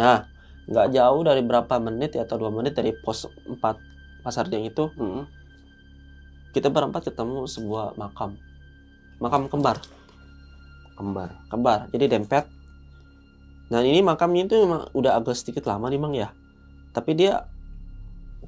[0.01, 0.25] Nah,
[0.65, 3.77] nggak jauh dari berapa menit ya, atau dua menit dari pos 4
[4.25, 5.23] Pasar Dieng itu, Mhm.
[6.57, 8.33] kita berempat ketemu sebuah makam.
[9.21, 9.77] Makam kembar.
[10.97, 11.31] Kembar.
[11.47, 12.43] kembar jadi dempet
[13.71, 16.29] dan ini makamnya itu memang udah agak sedikit lama nih bang ya
[16.91, 17.47] tapi dia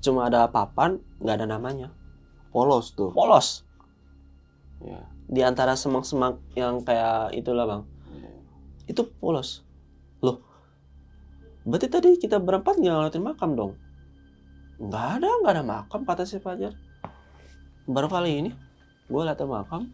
[0.03, 1.87] cuma ada papan nggak ada namanya
[2.51, 3.15] Polos tuh.
[3.15, 3.63] polos
[4.83, 4.99] Ya.
[5.32, 7.84] Di antara semak-semak yang kayak itulah bang.
[8.86, 9.63] Itu polos.
[10.19, 10.43] Loh
[11.61, 13.73] berarti tadi kita berempat nggak ngeliatin makam dong?
[14.82, 16.75] Nggak ada nggak ada makam kata si Fajar.
[17.88, 18.51] Baru kali ini
[19.07, 19.88] gue liat makam.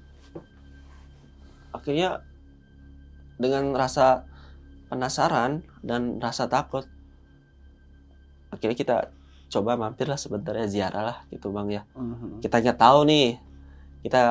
[1.70, 2.26] Akhirnya
[3.38, 4.26] dengan rasa
[4.90, 6.88] penasaran dan rasa takut
[8.48, 8.98] akhirnya kita
[9.52, 11.84] coba mampir lah sebentar ya ziarah lah gitu bang ya.
[11.94, 12.40] Mhm.
[12.40, 13.36] kita nggak tahu nih
[14.02, 14.24] kita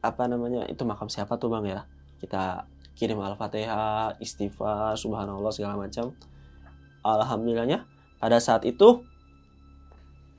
[0.00, 1.80] apa namanya itu makam siapa tuh bang ya
[2.20, 2.64] kita
[2.96, 6.12] kirim al-fatihah istighfar subhanallah segala macam
[7.04, 7.84] alhamdulillahnya
[8.20, 9.04] pada saat itu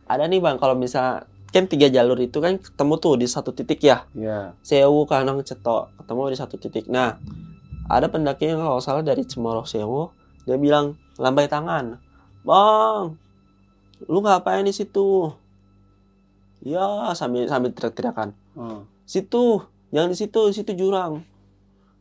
[0.06, 3.84] ada nih bang kalau misal kan tiga jalur itu kan ketemu tuh di satu titik
[3.84, 4.56] ya Ya.
[4.64, 6.88] Sewu Kanang Cetok ketemu di satu titik.
[6.88, 7.20] Nah,
[7.92, 10.16] ada pendaki yang kalau salah dari Cemoro Sewu,
[10.48, 12.00] dia bilang lambai tangan,
[12.48, 13.04] bang,
[14.08, 15.28] lu ngapain di situ?
[16.64, 18.88] Ya sambil sambil teriak-teriakan, Hmm.
[19.12, 19.60] Situ,
[19.90, 21.20] jangan di situ, di situ jurang.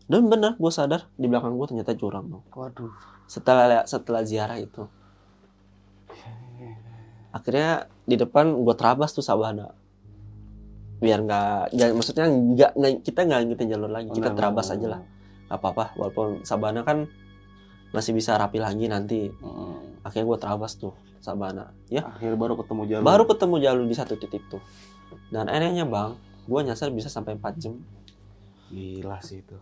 [0.06, 2.42] Dan benar, gue sadar di belakang gue ternyata jurang bang.
[2.50, 2.90] Waduh.
[3.26, 4.86] Setelah setelah ziarah itu,
[7.30, 9.70] akhirnya di depan gue terabas tuh sabana
[11.00, 14.86] biar nggak ya, maksudnya nggak kita nggak ngikutin jalur lagi kita Benar, terabas benar, aja
[14.90, 15.00] lah
[15.46, 17.08] nggak apa-apa walaupun sabana kan
[17.90, 19.96] masih bisa rapi lagi nanti Hmm.
[20.02, 23.04] akhirnya gue terabas tuh sabana ya Akhirnya baru ketemu jalur.
[23.06, 24.60] baru ketemu jalur di satu titik tuh
[25.30, 26.12] dan anehnya bang
[26.50, 27.78] gue nyasar bisa sampai 4 jam
[28.68, 29.54] Gila sih itu.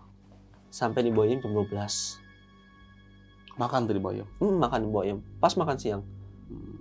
[0.68, 1.68] sampai di Boyem jam 12
[3.56, 4.30] Makan tuh di Boyong.
[4.38, 6.02] hmm, makan di Boyem pas makan siang
[6.46, 6.80] Hmm.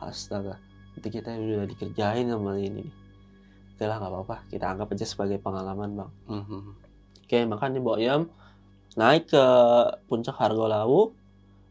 [0.00, 0.56] astaga
[0.94, 2.88] itu kita udah dikerjain sama ini nih
[3.70, 6.60] oke lah nggak apa-apa kita anggap aja sebagai pengalaman bang Mhm.
[7.20, 8.26] Oke, makan di Boyem,
[8.96, 9.44] naik ke
[10.04, 11.14] puncak Hargo Lawu,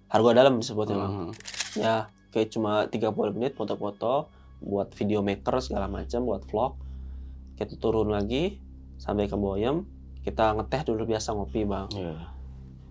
[0.07, 1.11] Hargo Dalam disebutnya bang.
[1.11, 1.31] Mhm.
[1.75, 1.95] Ya,
[2.29, 6.79] kayak cuma 30 menit foto-foto, buat video maker segala macam, buat vlog.
[7.59, 8.55] Kita turun lagi
[8.95, 9.83] sampai ke Boyem,
[10.23, 11.91] kita ngeteh dulu biasa ngopi bang.
[11.91, 12.15] Iya.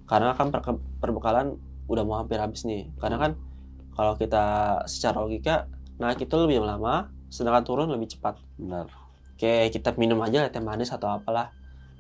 [0.05, 1.57] Karena kan per- perbekalan
[1.89, 2.93] udah mau hampir habis nih.
[3.01, 3.33] Karena kan
[3.97, 5.65] kalau kita secara logika
[5.97, 8.37] naik itu lebih lama, sedangkan turun lebih cepat.
[8.61, 8.93] Benar.
[9.35, 11.49] Oke, kita minum aja teh manis atau apalah.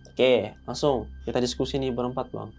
[0.04, 2.50] Oke, langsung kita diskusi nih berempat bang.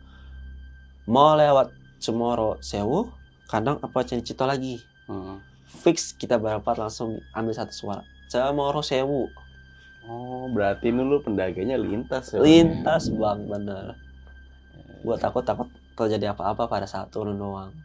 [1.09, 3.11] Mau lewat Cemoro Sewu,
[3.51, 4.79] kandang apa Cito lagi?
[5.11, 5.37] Mhm.
[5.69, 8.03] Fix kita berempat langsung ambil satu suara.
[8.31, 9.27] Cemoro Sewu,
[10.07, 12.39] Oh, berarti ini lu pendakinya lintas ya?
[12.39, 13.97] lintas bang bener.
[15.03, 17.75] Gua takut takut terjadi apa-apa pada saat turun doang.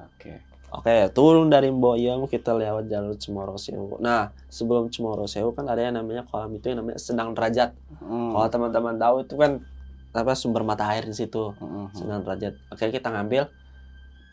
[0.00, 0.42] Oke.
[0.70, 3.98] Oke, turun dari Boyong kita lewat jalur Cemoro Sewu.
[3.98, 7.74] Nah, sebelum Cemoro Sewu kan ada yang namanya kolam itu yang namanya Sedang Derajat.
[7.98, 8.30] Hmm.
[8.30, 9.58] Kalau teman-teman tahu itu kan
[10.10, 11.54] apa sumber mata air di situ.
[11.58, 11.94] Mhm.
[11.94, 12.54] Sedang derajat.
[12.70, 13.42] Akhirnya kita ngambil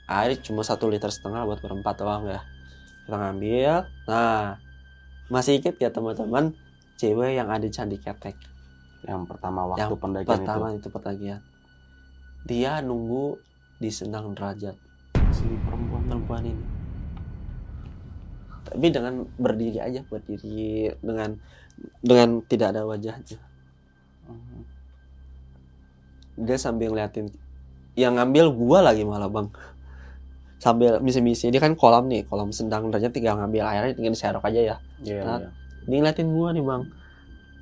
[0.10, 2.42] air cuma satu liter setengah buat berempat doang ya.
[3.06, 3.74] Kita ngambil.
[4.10, 4.58] Nah,
[5.30, 6.56] masih ingat ya teman-teman
[6.98, 8.36] cewek yang ada di Candi Ketek
[9.06, 11.42] Yang pertama waktu Yang pendakian pertama itu pertagihan.
[12.44, 13.38] Dia nunggu
[13.78, 14.88] di Sedang derajat itu.
[15.32, 16.66] Si perempuan perempuan ini.
[18.68, 21.38] Tapi dengan berdiri aja berdiri dengan
[22.04, 23.40] dengan tidak ada wajahnya.
[24.28, 24.62] Mhm.
[26.44, 27.32] Dia sambil ngeliatin
[27.98, 29.50] yang ngambil gua lagi malah bang
[30.58, 34.62] sambil misi-misi dia kan kolam nih kolam sedang derajat tinggal ngambil airnya tinggal diserok aja
[34.74, 35.50] ya Iya, Nah, iya.
[35.88, 36.84] Dia ngeliatin gua nih bang.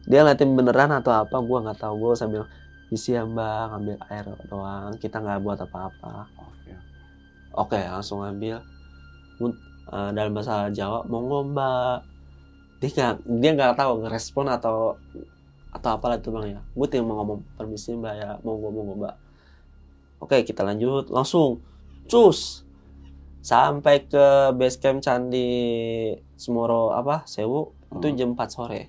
[0.09, 1.93] Dia ngeliatin beneran atau apa gua nggak tahu.
[2.01, 2.43] Gua sambil
[2.89, 4.91] misi ya mbak ngambil air doang.
[4.97, 6.30] Kita nggak buat apa-apa.
[6.41, 6.73] Oke.
[7.55, 8.59] oke langsung ambil
[9.39, 9.61] Mun-
[9.93, 12.01] eh, dalam bahasa Jawa monggo mbak.
[12.82, 14.97] Dia nggak dia nggak tahu ngerespon atau
[15.69, 16.61] atau apalah itu bang ya.
[16.73, 18.32] Gue tinggal mau ngomong permisi mbak ya.
[18.41, 19.15] Monggo monggo mbak.
[20.23, 21.13] Oke kita lanjut.
[21.13, 21.61] Langsung
[22.09, 22.65] cus
[23.45, 25.45] sampai ke base camp candi
[26.34, 28.15] Semoro apa Sewu itu Hmm.
[28.15, 28.81] jam 4 sore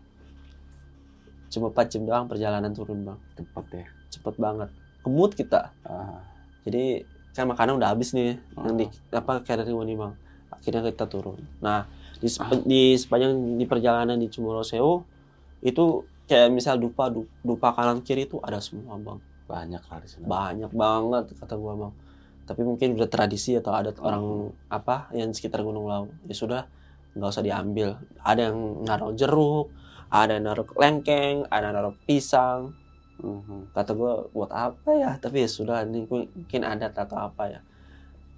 [1.47, 3.87] cuma 4 jam doang perjalanan turun bang Cepet ya.
[4.11, 4.69] cepet banget
[5.01, 6.21] kebut kita Ah.
[6.63, 9.15] jadi kan makanan udah habis nih yang di Hmm.
[9.15, 10.13] apa catering nih bang
[10.51, 11.87] akhirnya kita turun nah
[12.17, 15.05] di, sepe- di sepanjang di perjalanan di Cemoro Sewu
[15.61, 15.85] itu
[16.27, 20.27] kayak misal dupa du- dupa kanan kiri itu ada semua bang Banyak sana.
[20.27, 21.93] banyak banget kata gua bang
[22.43, 24.23] tapi mungkin udah tradisi atau adat orang
[24.69, 26.63] apa yang sekitar Gunung Lawu ya sudah
[27.17, 27.97] nggak usah diambil.
[28.21, 29.73] Ada yang naruh jeruk
[30.11, 32.75] ada yang naruh lengkeng ada yang naruh pisang.
[33.17, 33.73] Mhm.
[33.73, 35.17] kata gue buat apa ya?
[35.17, 37.61] Tapi ya sudah ini mungkin adat atau apa ya.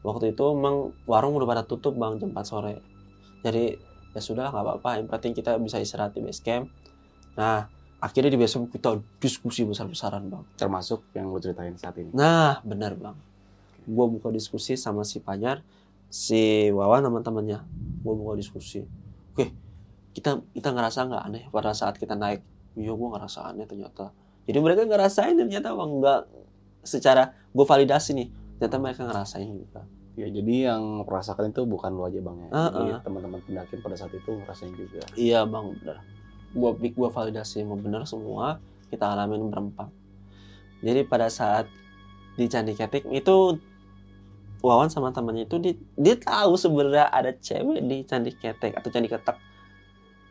[0.07, 2.79] Waktu itu emang warung udah pada tutup bang jam 4 sore.
[3.43, 3.75] Jadi
[4.15, 5.03] ya sudah nggak apa-apa.
[5.03, 6.71] Yang penting kita bisa istirahat di base camp.
[7.35, 7.67] Nah
[7.99, 10.47] akhirnya di besok kita diskusi besar-besaran bang.
[10.55, 12.15] Termasuk yang lu ceritain saat ini.
[12.15, 13.19] nah benar bang.
[13.83, 15.59] Gue buka diskusi sama si Panyar
[16.09, 17.61] si Wawan teman-temannya
[18.05, 18.85] gue buka diskusi
[19.37, 19.47] oke
[20.17, 22.41] kita kita ngerasa nggak aneh pada saat kita naik
[22.75, 24.11] iya gue ngerasa aneh ternyata
[24.49, 26.21] jadi mereka ngerasain ternyata bang nggak
[26.83, 29.85] secara gue validasi nih ternyata mereka ngerasain juga
[30.19, 32.49] Ya, jadi yang merasakan itu bukan lu aja bang ya.
[32.51, 33.01] Jadi ah.
[33.07, 35.07] teman-teman pendaki pada saat itu ngerasain juga.
[35.15, 36.03] Iya bang bener.
[36.51, 38.59] Gua gua validasi emang bener semua
[38.91, 39.87] kita alamin berempat.
[40.83, 41.71] Jadi pada saat
[42.35, 43.63] di Candi Ketik itu
[44.59, 49.07] Wawan sama temannya itu dia, dia tahu sebenarnya ada cewek di Candi Ketek atau Candi
[49.07, 49.39] Ketek.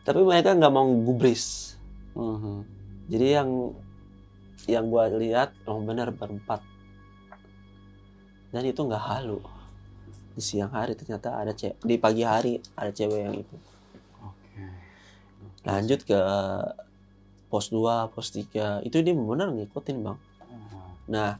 [0.04, 1.76] Tapi mereka nggak mau gubris.
[2.12, 2.64] Mhm.
[3.08, 3.72] Jadi yang
[4.68, 6.60] yang gua lihat oh bener berempat.
[8.52, 9.40] Dan itu nggak halu.
[10.36, 13.56] Di siang hari ternyata ada cewek di pagi hari ada cewek yang itu.
[14.20, 14.64] Oke.
[15.64, 16.20] lanjut ke
[17.48, 20.18] pos 2, pos 3 itu dia benar ngikutin bang
[20.48, 21.30] Ah, nah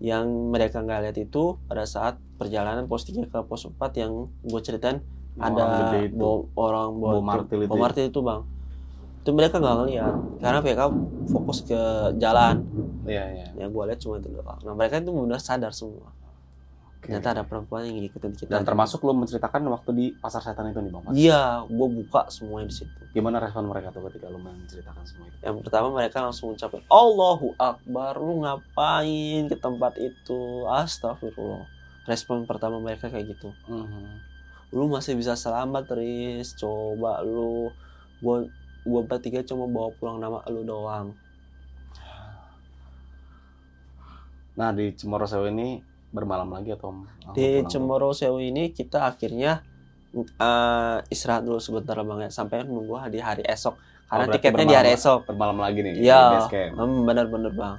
[0.00, 4.60] yang mereka nggak lihat itu pada saat perjalanan pos 3 ke pos 4 yang gue
[4.60, 5.02] ceritain
[5.36, 6.14] orang ada itu.
[6.14, 7.76] bo- orang bawa martil itu ya?
[7.76, 8.42] martil itu bang
[9.18, 10.84] itu mereka nggak ngeliat karena mereka
[11.26, 11.80] fokus ke
[12.16, 12.64] jalan
[13.04, 13.46] Iya, iya.
[13.56, 16.10] yang gue lihat cuma itu doang nah mereka itu benar sadar semua
[16.98, 17.06] Oke.
[17.06, 20.80] ternyata ada perempuan yang ngikutin kita Dan termasuk lu menceritakan waktu di pasar setan itu
[20.80, 21.02] nih bang.
[21.12, 25.38] Iya gue buka semuanya di situ Gimana respon mereka tuh ketika lu menceritakan semua itu?
[25.40, 31.77] Yang pertama mereka langsung ucapin Allahu Akbar Lu ngapain ke tempat itu Astagfirullah
[32.08, 34.24] Respon pertama mereka kayak gitu Mhm.
[34.72, 37.68] Lu masih bisa selamat Riz Coba lu
[38.18, 38.42] Gua,
[38.82, 41.12] gua bertiga cuma bawa pulang nama lu doang
[44.58, 45.78] Nah di Cemoro Sewu ini
[46.08, 47.04] bermalam lagi atau
[47.36, 47.62] Di?
[47.68, 49.62] Cemoro Sewu ini kita akhirnya
[50.16, 53.76] eh, Istirahat dulu sebentar bang ya Sampai nunggu di hari esok
[54.08, 56.00] Karena Oh, tiketnya di hari esok Bermalam lagi nih.
[56.00, 57.76] Iya, hmm, bener-bener bang.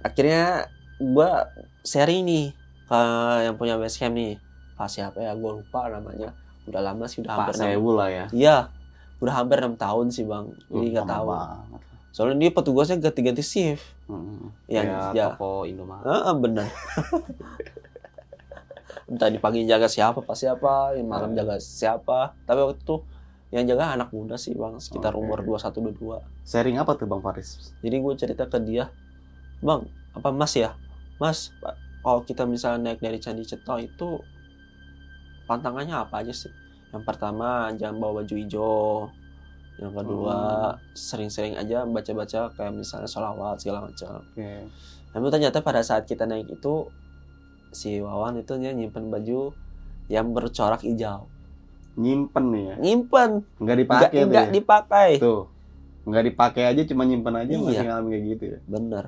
[0.00, 0.70] Akhirnya
[1.02, 1.50] gua
[1.82, 2.46] sharing nih
[2.92, 3.00] ke
[3.42, 4.36] yang punya base camp nih.
[4.74, 5.32] Pak siapa ya?
[5.32, 6.36] Gua lupa namanya.
[6.64, 8.24] Udah lama sih, udah Pak hampir enam- Sewu lah ya.
[8.30, 8.56] Iya,
[9.18, 10.52] udah hampir enam tahun sih bang.
[10.68, 11.26] Jadi Hmm, nggak tahu.
[11.26, 11.80] banget.
[12.12, 13.84] Soalnya dia petugasnya ganti-ganti shift.
[14.04, 14.52] Mhm.
[14.68, 16.04] Yang ya, toko Indomaret.
[16.04, 16.68] Heeh, bener.
[19.08, 21.42] Entah di pagi jaga siapa, pas siapa, yang malam Iya.
[21.42, 22.18] jaga siapa.
[22.42, 22.96] Tapi waktu itu
[23.50, 25.20] yang jaga anak muda sih bang, sekitar Oke.
[25.20, 26.20] umur 21-22.
[26.42, 27.72] Sharing apa tuh Bang Faris?
[27.78, 28.88] Jadi gue cerita ke dia,
[29.58, 30.72] bang, apa mas ya,
[31.16, 34.18] mas, Pak, kalau kita misalnya naik dari Candi Ceto itu
[35.44, 36.50] pantangannya apa aja sih?
[36.90, 39.08] Yang pertama jangan bawa baju hijau,
[39.78, 40.36] yang kedua
[40.92, 44.20] sering-sering aja baca-baca kayak misalnya sholawat segala macam.
[44.20, 44.68] Oke.
[45.12, 46.88] Namun ternyata pada saat kita naik itu
[47.70, 49.56] si Wawan itu dia nyimpen baju
[50.06, 51.24] yang bercorak hijau,
[51.94, 52.74] Nyimpen nih ya.
[52.78, 54.52] nyimpen, Nggak nggak dipakai tuh nggak ya.
[54.52, 55.42] dipakai, Tuh.
[56.02, 57.82] Nggak dipakai aja cuma nyimpen aja masih Iya.
[57.86, 58.58] ngalamin kayak gitu ya.
[58.66, 59.04] bener.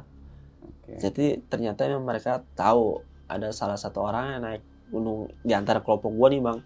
[0.85, 1.01] Oke.
[1.01, 4.63] Jadi ternyata memang mereka tahu ada salah satu orang yang naik
[4.93, 6.59] gunung di antara kelompok gua nih bang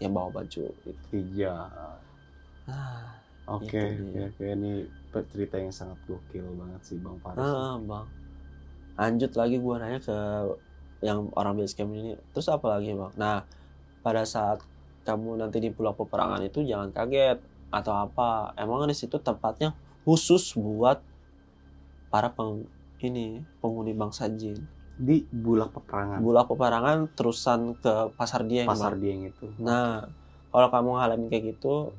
[0.00, 1.06] yang bawa baju gitu.
[1.12, 1.68] Iya.
[2.64, 3.12] Ah,
[3.44, 4.44] Oke, Itu oke.
[4.48, 4.72] Ini
[5.28, 7.44] cerita yang sangat gokil banget sih Bang Faris.
[7.44, 8.06] ah, bang.
[8.96, 10.16] Lanjut lagi gua nanya ke
[11.04, 12.16] yang orang base camp ini.
[12.32, 13.12] Terus apa lagi bang?
[13.20, 13.44] Nah
[14.00, 14.64] pada saat
[15.04, 17.36] kamu nanti di pulau peperangan itu jangan kaget
[17.68, 18.56] atau apa.
[18.56, 19.76] Emang di situ tempatnya
[20.08, 20.98] khusus buat
[22.10, 22.64] para peng
[23.02, 24.56] ini penghuni bangsa jin.
[24.92, 26.18] Di Bulak Peperangan.
[26.20, 28.76] Bulak peperangan terusan ke pasar Dieng bang.
[28.76, 29.50] Pasar Dieng itu.
[29.58, 30.06] Nah,
[30.52, 31.90] kalau kamu ngalamin kayak gitu,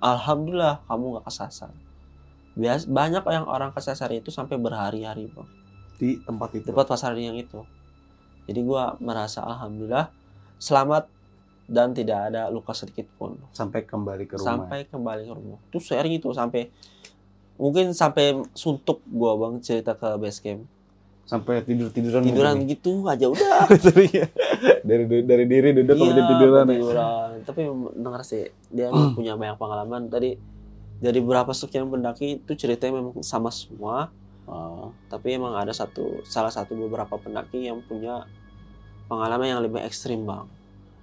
[0.00, 1.70] alhamdulillah kamu nggak kesasar.
[2.56, 5.46] Bias banyak yang orang kesasar itu sampai berhari-hari, bang,
[6.00, 6.66] Di tempat itu.
[6.66, 7.62] tempat pasar yang itu.
[8.48, 10.10] Jadi gua merasa alhamdulillah
[10.58, 11.06] selamat
[11.70, 14.66] dan tidak ada luka sedikit pun Sampai kembali ke rumah.
[14.66, 15.58] sampai kembali ke rumah.
[15.70, 16.66] Itu sering itu sampai
[17.60, 20.64] mungkin sampai suntuk gua bang cerita ke base camp
[21.22, 22.26] Sampai tidur-tiduran.
[22.26, 22.72] tiduran mungkin.
[22.74, 23.70] gitu aja udah
[24.82, 26.72] dari dari diri duduk Iya, kemudian tiduran ya.
[26.74, 27.28] tiduran.
[27.46, 27.60] Tapi
[27.94, 30.10] dengar sih dia punya banyak pengalaman.
[30.10, 30.34] Tadi
[30.98, 34.10] dari beberapa sekian pendaki itu ceritanya memang sama semua.
[34.44, 38.26] Oh, Tapi emang ada satu salah satu beberapa pendaki yang punya
[39.06, 40.50] pengalaman yang lebih ekstrim bang.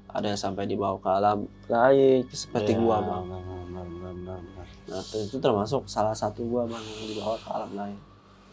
[0.08, 3.24] Ada yang sampai dibawa ke alam lain seperti iya, gua bang.
[3.24, 4.57] benar, benar, benar, benar.
[4.88, 7.98] Nah itu termasuk salah satu gua bang yang dibawa ke alam lain.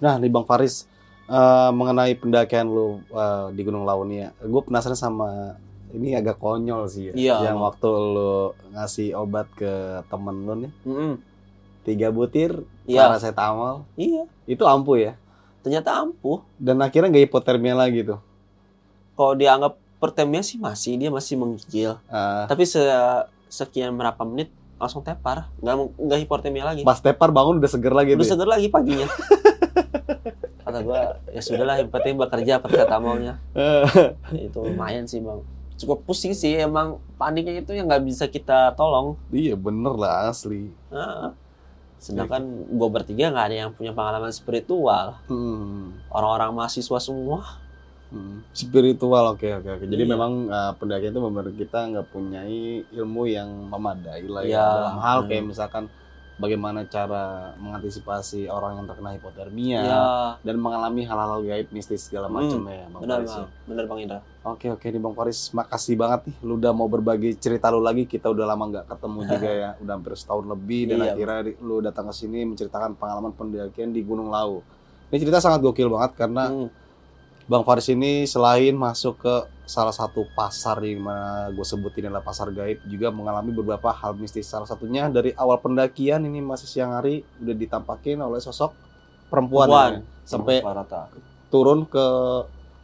[0.03, 0.85] Nah, nih Bang Faris
[1.30, 5.55] eh, mengenai pendakian lu eh, di Gunung Launia, gue penasaran sama
[5.95, 7.14] ini agak konyol sih ya.
[7.14, 7.66] Iya, Yang Bang.
[7.70, 8.35] waktu lu
[8.74, 9.72] ngasih obat ke
[10.11, 11.12] temen lu nih, Mm-mm.
[11.87, 14.26] tiga butir Iya, paracetamol, iya.
[14.45, 15.12] itu ampuh ya.
[15.62, 16.43] Ternyata ampuh.
[16.59, 18.20] Dan akhirnya nggak hipotermia lagi tuh.
[19.14, 21.97] Kalau dianggap pertemnya sih masih dia masih menggigil.
[22.11, 26.83] Eh, tapi se- sekian berapa menit langsung tepar, nggak nggak hipotermia lagi.
[26.83, 28.31] Pas tepar bangun udah seger lagi Udah ya?
[28.35, 29.09] seger lagi paginya.
[30.64, 33.39] Kata gua ya sudahlah yang penting bekerja paracetamolnya.
[34.49, 35.41] itu lumayan sih bang.
[35.77, 39.18] Cukup pusing sih emang paniknya itu yang nggak bisa kita tolong.
[39.31, 40.70] iya bener lah asli.
[40.89, 41.35] Nah,
[41.99, 45.18] sedangkan gue bertiga nggak ada yang punya pengalaman spiritual.
[45.29, 45.99] Hmm.
[46.11, 47.64] Orang-orang mahasiswa semua.
[48.15, 48.39] Hmm.
[48.49, 49.85] Spiritual oke oke oke.
[49.85, 50.12] Jadi Iya.
[50.15, 52.47] memang uh, pendakian itu benar kita nggak punya
[52.89, 54.65] ilmu yang memadai lah ya Iya.
[54.73, 55.51] dalam hal kayak Hmm.
[55.51, 55.85] misalkan
[56.35, 57.25] bagaimana cara
[57.57, 60.03] mengantisipasi orang yang terkena hipotermia Ya,
[60.41, 62.35] dan mengalami hal-hal gaib mistis segala Hmm.
[62.37, 63.37] macam ya Bang benar Faris ya.
[63.37, 64.21] bang, benar bang Indra.
[64.45, 68.05] Oke oke nih Bang Faris, makasih banget nih lu udah mau berbagi cerita lu lagi.
[68.05, 71.77] Kita udah lama nggak ketemu juga ya, udah hampir setahun lebih dan Iya, akhirnya lu
[71.81, 74.62] datang ke sini menceritakan pengalaman pendakian di Gunung Lau.
[75.07, 76.67] Ini cerita sangat gokil banget karena Hmm,
[77.45, 79.34] Bang Faris ini selain masuk ke
[79.68, 84.49] salah satu pasar di mana gue sebutin adalah pasar gaib juga mengalami beberapa hal mistis.
[84.49, 88.72] Salah satunya dari awal pendakian ini masih siang hari udah ditampakin oleh sosok
[89.28, 89.92] perempuan, Perempuan.
[90.01, 90.24] ya.
[90.24, 91.03] sampai rata.
[91.53, 92.07] turun ke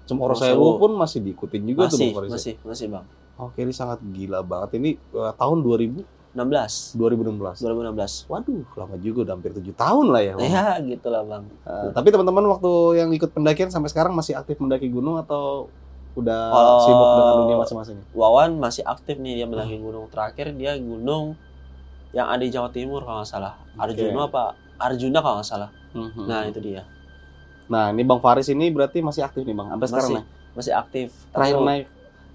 [0.04, 2.28] Cemoro Sewu pun masih diikutin juga tuh Masih, Bang Faris.
[2.28, 2.34] ya?
[2.36, 3.04] masih, masih bang.
[3.40, 7.58] Oke ini sangat gila banget ini eh, tahun 2000 16, 2016.
[7.58, 8.30] 2016.
[8.30, 10.32] Waduh lama juga udah hampir tujuh tahun lah ya.
[10.34, 10.46] Bang.
[10.46, 11.44] Ya gitulah bang.
[11.66, 15.66] Eh, tapi teman-teman waktu yang ikut pendakian sampai sekarang masih aktif mendaki gunung atau
[16.12, 16.82] udah Oh.
[16.82, 17.98] sibuk dengan dunia masing-masing?
[18.12, 21.34] Wawan masih aktif nih dia mendaki gunung terakhir dia gunung
[22.10, 23.54] yang ada di Jawa Timur kalau nggak salah.
[23.74, 24.44] Arjuna apa?
[24.76, 25.70] Arjuna kalau nggak salah.
[25.90, 26.24] Mhm.
[26.26, 26.82] Nah itu dia.
[27.66, 29.70] Nah, ini Bang Faris ini berarti masih aktif nih Bang.
[29.70, 30.26] Sampai sekarang Masih, nih.
[30.54, 31.08] masih aktif.
[31.30, 31.86] Terakhir naik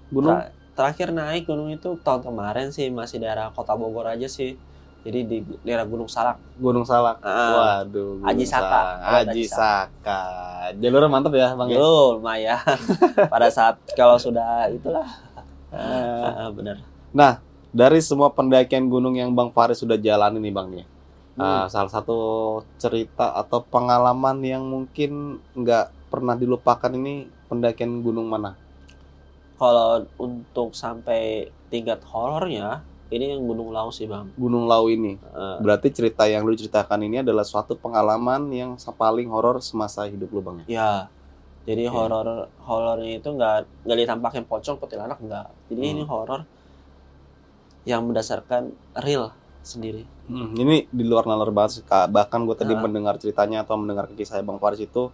[0.08, 4.60] gunung Tra- terakhir naik gunung itu tahun kemarin sih masih daerah kota Bogor aja sih.
[5.06, 6.34] Jadi di daerah Gunung Salak.
[6.58, 7.22] Gunung Salak.
[7.22, 8.18] Ah, Waduh.
[8.18, 8.82] Gunung Aji Saka.
[9.22, 10.22] Aji Saka.
[10.82, 11.78] Jalurnya mantap ya Bang ya.
[11.78, 12.58] Lumayan.
[13.32, 15.06] Pada saat kalau sudah itulah.
[15.70, 16.82] Eh, Ah, benar.
[17.70, 20.82] dari semua pendakian gunung yang Bang Faris sudah jalani nih Bang nih.
[21.38, 21.44] Hmm.
[21.44, 22.18] Ah, salah satu
[22.74, 28.58] cerita atau pengalaman yang mungkin nggak pernah dilupakan ini pendakian gunung mana?
[29.56, 34.28] Kalau untuk sampai tingkat horornya, ini yang Gunung Lau sih bang.
[34.36, 35.16] Gunung Lau ini.
[35.16, 40.28] Eh, Berarti cerita yang lu ceritakan ini adalah suatu pengalaman yang paling horor semasa hidup
[40.28, 41.08] lu Bang ya?
[41.66, 41.98] jadi Oke.
[41.98, 45.46] horor horornya itu nggak nggak ditampakin pocong kuntilanak nggak.
[45.66, 45.92] Jadi Hmm.
[45.98, 46.40] ini horor
[47.82, 50.06] yang berdasarkan real sendiri.
[50.30, 52.06] Hmm, ini di luar nalar banget sih, Kak.
[52.10, 52.78] Bahkan gue tadi Ah.
[52.78, 55.10] mendengar ceritanya atau mendengar kisah Bang Faris itu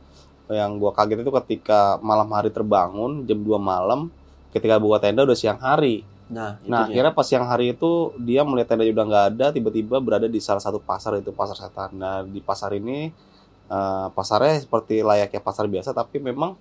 [0.48, 4.12] yang gue kaget itu ketika malam hari terbangun jam 2 malam
[4.52, 6.04] ketika buat tenda udah siang hari.
[6.28, 7.02] Nah, Nah, dia.
[7.02, 10.60] akhirnya pas siang hari itu dia melihat tenda udah nggak ada, tiba-tiba berada di salah
[10.60, 11.90] satu pasar itu pasar setan.
[11.92, 13.12] Nah, di pasar ini
[13.64, 16.52] eh, pasarnya seperti layaknya pasar biasa tapi memang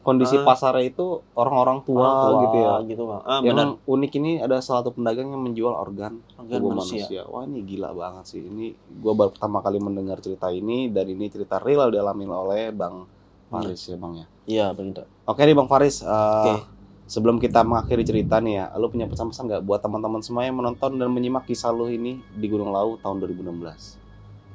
[0.00, 0.44] kondisi Ah.
[0.44, 2.72] pasarnya itu orang-orang tua, Orang tua gitu ya.
[2.86, 3.20] gitu bang.
[3.22, 3.68] Ah, yang benar.
[3.86, 7.04] unik ini ada salah satu pedagang yang menjual organ Organ tubuh manusia.
[7.04, 7.22] manusia.
[7.26, 8.40] Wah ini gila banget sih.
[8.42, 13.04] Ini gue baru pertama kali mendengar cerita ini dan ini cerita real dialami oleh Bang
[13.46, 14.26] Faris ya Bang ya.
[14.46, 15.00] Iya begitu.
[15.22, 16.00] Oke nih Bang Faris.
[16.00, 16.79] eh, Oke.
[17.10, 20.94] Sebelum kita mengakhiri cerita nih ya, lu punya pesan-pesan nggak buat teman-teman semua yang menonton
[20.94, 23.98] dan menyimak kisah lu ini di Gunung Lau tahun 2016?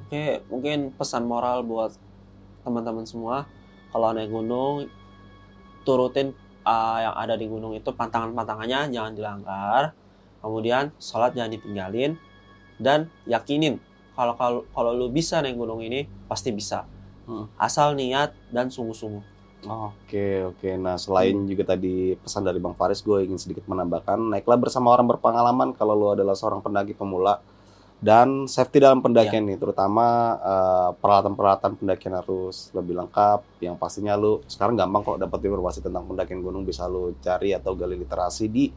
[0.07, 1.99] Oke, mungkin pesan moral buat
[2.63, 3.43] teman-teman semua
[3.91, 4.87] kalau naik gunung
[5.83, 6.31] turutin
[6.63, 9.91] uh, yang ada di gunung itu pantangan-pantangannya jangan dilanggar.
[10.39, 12.15] Kemudian sholat jangan ditinggalin
[12.79, 13.83] dan yakinin
[14.15, 16.87] kalau kalau kalau lu bisa naik gunung ini pasti bisa.
[17.27, 17.51] Hmm.
[17.59, 19.34] Asal niat dan sungguh-sungguh.
[19.65, 20.69] Oke oke.
[20.77, 25.09] Nah selain juga tadi pesan dari Bang Faris, gue ingin sedikit menambahkan naiklah bersama orang
[25.09, 27.41] berpengalaman kalau lu adalah seorang pendaki pemula
[27.97, 33.41] dan safety dalam pendakian nih, terutama eh, peralatan-peralatan pendakian harus lebih lengkap.
[33.65, 37.73] Yang pastinya lu sekarang gampang kok dapat informasi tentang pendakian gunung bisa lu cari atau
[37.73, 38.69] gali literasi di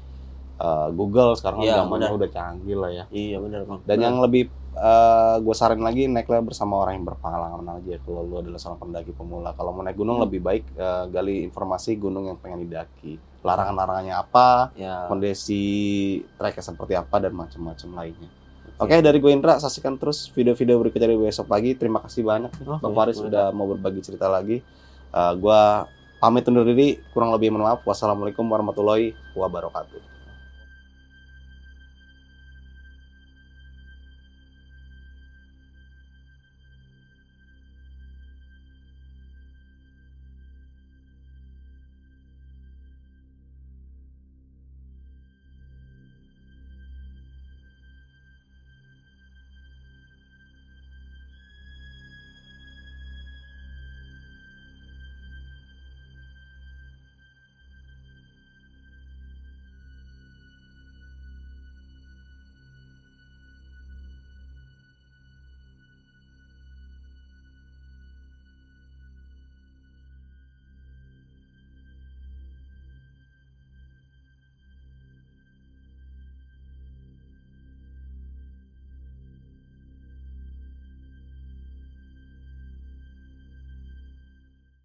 [0.59, 1.33] eh, Google.
[1.39, 3.05] Sekarang Iya, zamannya udah canggih lah ya.
[3.09, 3.81] Iya benar bang.
[3.87, 4.51] Dan yang lebih
[5.43, 9.51] gue saran lagi naiklah bersama orang yang berpengalaman aja kalau lu adalah seorang pendaki pemula.
[9.59, 10.31] Kalau mau naik gunung Hmm.
[10.31, 13.19] lebih baik eh, gali informasi gunung yang pengen didaki.
[13.43, 15.07] Larangan-larangannya apa, ya.
[15.11, 15.63] kondisi
[16.39, 18.31] treknya seperti apa dan macam-macam lainnya.
[18.79, 21.75] Oke, dari gue Indra, saksikan terus video-video berikutnya dari besok pagi.
[21.75, 24.63] Terima kasih banyak Oke, Bang Faris sudah mau berbagi cerita lagi.
[25.11, 25.91] Eh, gua
[26.23, 27.83] pamit undur diri, kurang lebih mohon maaf.
[27.83, 30.18] Wassalamualaikum warahmatullahi wabarakatuh.